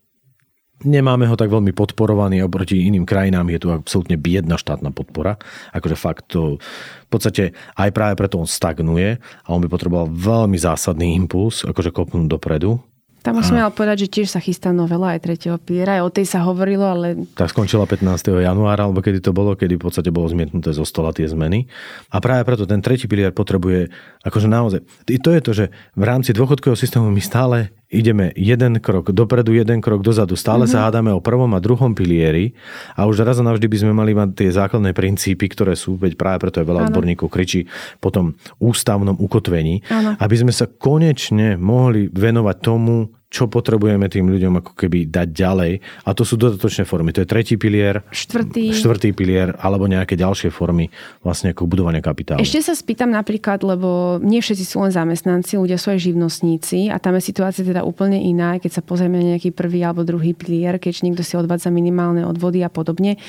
[0.80, 5.36] Nemáme ho tak veľmi podporovaný oproti iným krajinám, je tu absolútne biedna štátna podpora.
[5.76, 6.56] Akože fakt to
[7.04, 11.92] v podstate aj práve preto on stagnuje a on by potreboval veľmi zásadný impuls, akože
[11.92, 12.80] kopnúť dopredu.
[13.20, 16.24] Tam musíme ale povedať, že tiež sa chystá novela aj tretieho piliera, aj o tej
[16.24, 17.28] sa hovorilo, ale...
[17.36, 18.40] Tak skončila 15.
[18.40, 21.68] januára, alebo kedy to bolo, kedy v podstate bolo zmietnuté zo stola tie zmeny.
[22.16, 23.92] A práve preto ten tretí pilier potrebuje,
[24.24, 25.66] akože naozaj, to je to, že
[26.00, 30.38] v rámci dôchodkového systému my stále ideme jeden krok dopredu, jeden krok dozadu.
[30.38, 30.80] Stále mm-hmm.
[30.80, 32.54] sa hádame o prvom a druhom pilieri
[32.94, 36.14] a už raz a navždy by sme mali mať tie základné princípy, ktoré sú, veď
[36.14, 36.88] práve preto je veľa ano.
[36.94, 37.66] odborníkov kričí
[37.98, 40.14] po tom ústavnom ukotvení, ano.
[40.22, 45.72] aby sme sa konečne mohli venovať tomu, čo potrebujeme tým ľuďom ako keby dať ďalej.
[46.06, 47.14] A to sú dodatočné formy.
[47.14, 50.90] To je tretí pilier, štvrtý, štvrtý pilier alebo nejaké ďalšie formy
[51.22, 52.42] vlastne ako budovania kapitálu.
[52.42, 56.98] Ešte sa spýtam napríklad, lebo nie všetci sú len zamestnanci, ľudia sú aj živnostníci a
[56.98, 60.82] tam je situácia teda úplne iná, keď sa pozrieme na nejaký prvý alebo druhý pilier,
[60.82, 63.22] keď niekto si odvádza minimálne odvody a podobne.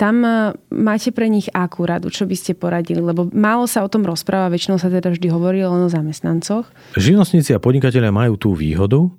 [0.00, 3.04] Tam e, máte pre nich akú radu, čo by ste poradili?
[3.04, 6.64] Lebo málo sa o tom rozpráva, väčšinou sa teda vždy hovorí len o zamestnancoch.
[6.96, 9.12] Živnostníci a podnikatelia majú tú výhodu,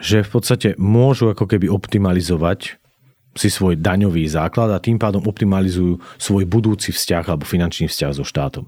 [0.00, 2.80] že v podstate môžu ako keby optimalizovať
[3.36, 8.26] si svoj daňový základ a tým pádom optimalizujú svoj budúci vzťah alebo finančný vzťah so
[8.26, 8.66] štátom.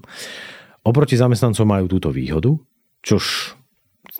[0.87, 2.55] Oproti zamestnancom majú túto výhodu,
[3.03, 3.55] čož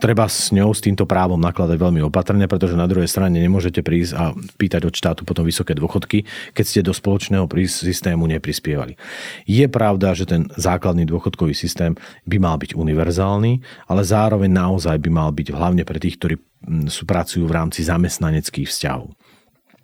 [0.02, 4.12] treba s ňou, s týmto právom nakladať veľmi opatrne, pretože na druhej strane nemôžete prísť
[4.18, 9.00] a pýtať od štátu potom vysoké dôchodky, keď ste do spoločného systému neprispievali.
[9.48, 11.96] Je pravda, že ten základný dôchodkový systém
[12.28, 16.36] by mal byť univerzálny, ale zároveň naozaj by mal byť hlavne pre tých, ktorí
[16.90, 19.14] sú, pracujú v rámci zamestnaneckých vzťahov.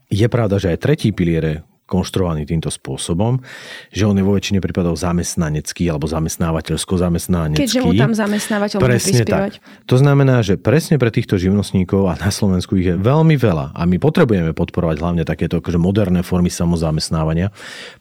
[0.10, 3.42] Je pravda, že aj tretí piliere konštruovaný týmto spôsobom,
[3.90, 7.66] že on je vo väčšine prípadov zamestnanecký alebo zamestnávateľsko-zamestnanecký.
[7.66, 9.58] Keďže mu tam zamestnávateľ presne tak.
[9.90, 13.82] To znamená, že presne pre týchto živnostníkov a na Slovensku ich je veľmi veľa a
[13.90, 17.50] my potrebujeme podporovať hlavne takéto akože moderné formy samozamestnávania.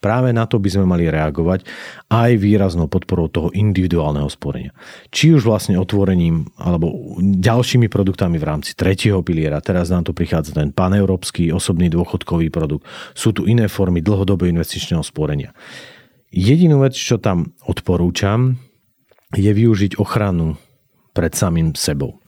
[0.04, 1.64] Práve na to by sme mali reagovať
[2.12, 4.76] aj výraznou podporou toho individuálneho sporenia.
[5.08, 10.58] Či už vlastne otvorením alebo ďalšími produktami v rámci tretieho piliera, teraz nám tu prichádza
[10.58, 12.84] ten paneurópsky osobný dôchodkový produkt,
[13.14, 15.54] sú tu iné formy dlhodobého investičného sporenia.
[16.34, 18.58] Jedinú vec, čo tam odporúčam,
[19.38, 20.58] je využiť ochranu
[21.18, 22.22] pred samým sebou.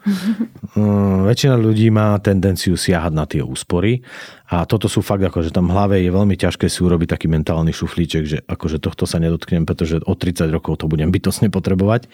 [0.74, 4.02] Mm, väčšina ľudí má tendenciu siahať na tie úspory
[4.50, 7.30] a toto sú fakt ako, že tam v hlave je veľmi ťažké si urobiť taký
[7.30, 12.10] mentálny šuflíček, že akože tohto sa nedotknem, pretože o 30 rokov to budem bytosne potrebovať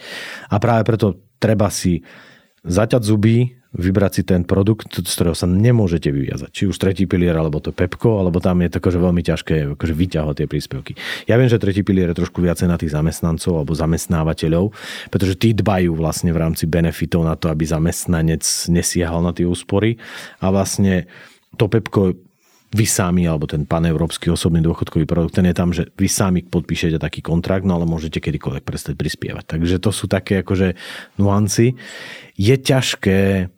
[0.53, 2.05] a práve preto treba si
[2.67, 6.51] zaťať zuby, vybrať si ten produkt, z ktorého sa nemôžete vyviazať.
[6.51, 9.95] Či už tretí pilier, alebo to Pepko, alebo tam je to akože veľmi ťažké akože
[9.95, 10.93] vyťahovať tie príspevky.
[11.29, 14.73] Ja viem, že tretí pilier je trošku viacej na tých zamestnancov alebo zamestnávateľov,
[15.13, 20.01] pretože tí dbajú vlastne v rámci benefitov na to, aby zamestnanec nesiahal na tie úspory
[20.41, 21.05] a vlastne
[21.57, 22.17] to Pepko
[22.77, 27.01] vy sami, alebo ten paneurópsky osobný dôchodkový produkt, ten je tam, že vy sami podpíšete
[27.01, 29.47] taký kontrakt, no ale môžete kedykoľvek prestať prispievať.
[29.47, 30.75] Takže to sú také akože
[31.17, 31.79] nuancy.
[32.37, 33.49] Je ťažké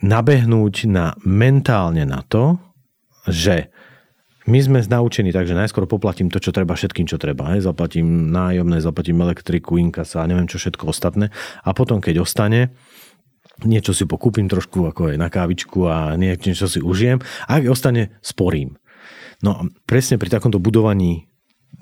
[0.00, 2.58] nabehnúť na, mentálne na to,
[3.28, 3.68] že
[4.50, 7.54] my sme naučení tak, že najskôr poplatím to, čo treba všetkým, čo treba.
[7.54, 7.70] Hej.
[7.70, 11.30] Zaplatím nájomné, zaplatím elektriku, inkasa neviem čo všetko ostatné.
[11.62, 12.74] A potom, keď ostane,
[13.62, 17.22] niečo si pokúpim trošku ako aj na kávičku a niečo si užijem.
[17.46, 18.80] A ak ostane, sporím.
[19.40, 21.29] No presne pri takomto budovaní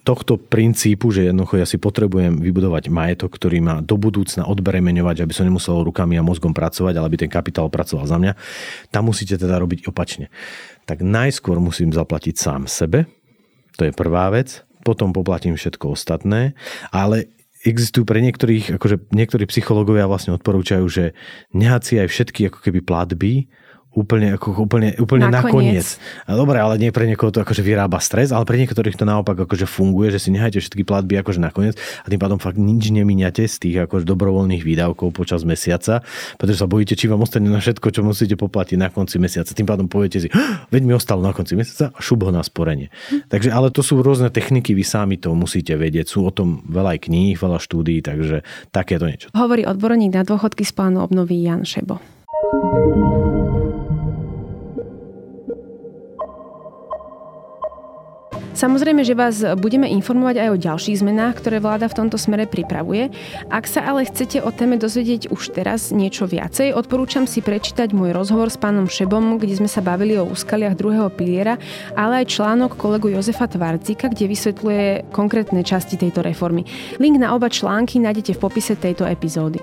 [0.09, 5.33] tohto princípu, že jednoducho ja si potrebujem vybudovať majetok, ktorý má do budúcna odbremeňovať, aby
[5.37, 8.33] som nemusel rukami a mozgom pracovať, ale aby ten kapitál pracoval za mňa,
[8.89, 10.33] tam musíte teda robiť opačne.
[10.89, 13.05] Tak najskôr musím zaplatiť sám sebe,
[13.77, 16.57] to je prvá vec, potom poplatím všetko ostatné,
[16.89, 17.29] ale
[17.69, 21.13] existujú pre niektorých, akože niektorí psychológovia vlastne odporúčajú, že
[21.53, 23.33] nehať si aj všetky ako keby platby
[23.97, 25.97] úplne, ako, úplne, úplne nakoniec.
[25.97, 26.29] nakoniec.
[26.29, 29.65] Dobre, ale nie pre niekoho to akože vyrába stres, ale pre niektorých to naopak akože
[29.65, 31.75] funguje, že si nehajte všetky platby akože nakoniec
[32.05, 36.05] a tým pádom fakt nič nemíňate z tých akože dobrovoľných výdavkov počas mesiaca,
[36.37, 39.51] pretože sa bojíte, či vám ostane na všetko, čo musíte poplatiť na konci mesiaca.
[39.51, 40.29] Tým pádom poviete si,
[40.71, 42.93] veď mi ostalo na konci mesiaca a šup ho na sporenie.
[43.11, 43.33] Hm.
[43.33, 46.07] Takže ale to sú rôzne techniky, vy sami to musíte vedieť.
[46.09, 49.29] Sú o tom veľa aj kníh, veľa štúdií, takže takéto niečo.
[49.35, 52.01] Hovorí odborník na dôchodky z plánu obnovy Jan Šebo.
[58.59, 63.07] Samozrejme, že vás budeme informovať aj o ďalších zmenách, ktoré vláda v tomto smere pripravuje.
[63.47, 68.11] Ak sa ale chcete o téme dozvedieť už teraz niečo viacej, odporúčam si prečítať môj
[68.11, 71.55] rozhovor s pánom Šebom, kde sme sa bavili o úskaliach druhého piliera,
[71.95, 76.67] ale aj článok kolegu Jozefa Tvarcika, kde vysvetľuje konkrétne časti tejto reformy.
[76.99, 79.63] Link na oba články nájdete v popise tejto epizódy.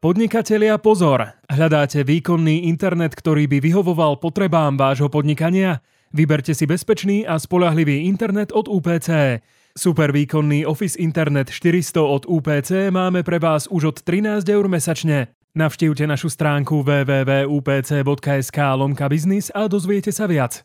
[0.00, 1.36] Podnikatelia pozor!
[1.44, 5.84] Hľadáte výkonný internet, ktorý by vyhovoval potrebám vášho podnikania?
[6.16, 9.44] Vyberte si bezpečný a spolahlivý internet od UPC.
[9.76, 15.36] Super výkonný Office Internet 400 od UPC máme pre vás už od 13 eur mesačne.
[15.52, 20.64] Navštívte našu stránku www.upc.sk lomka biznis a dozviete sa viac.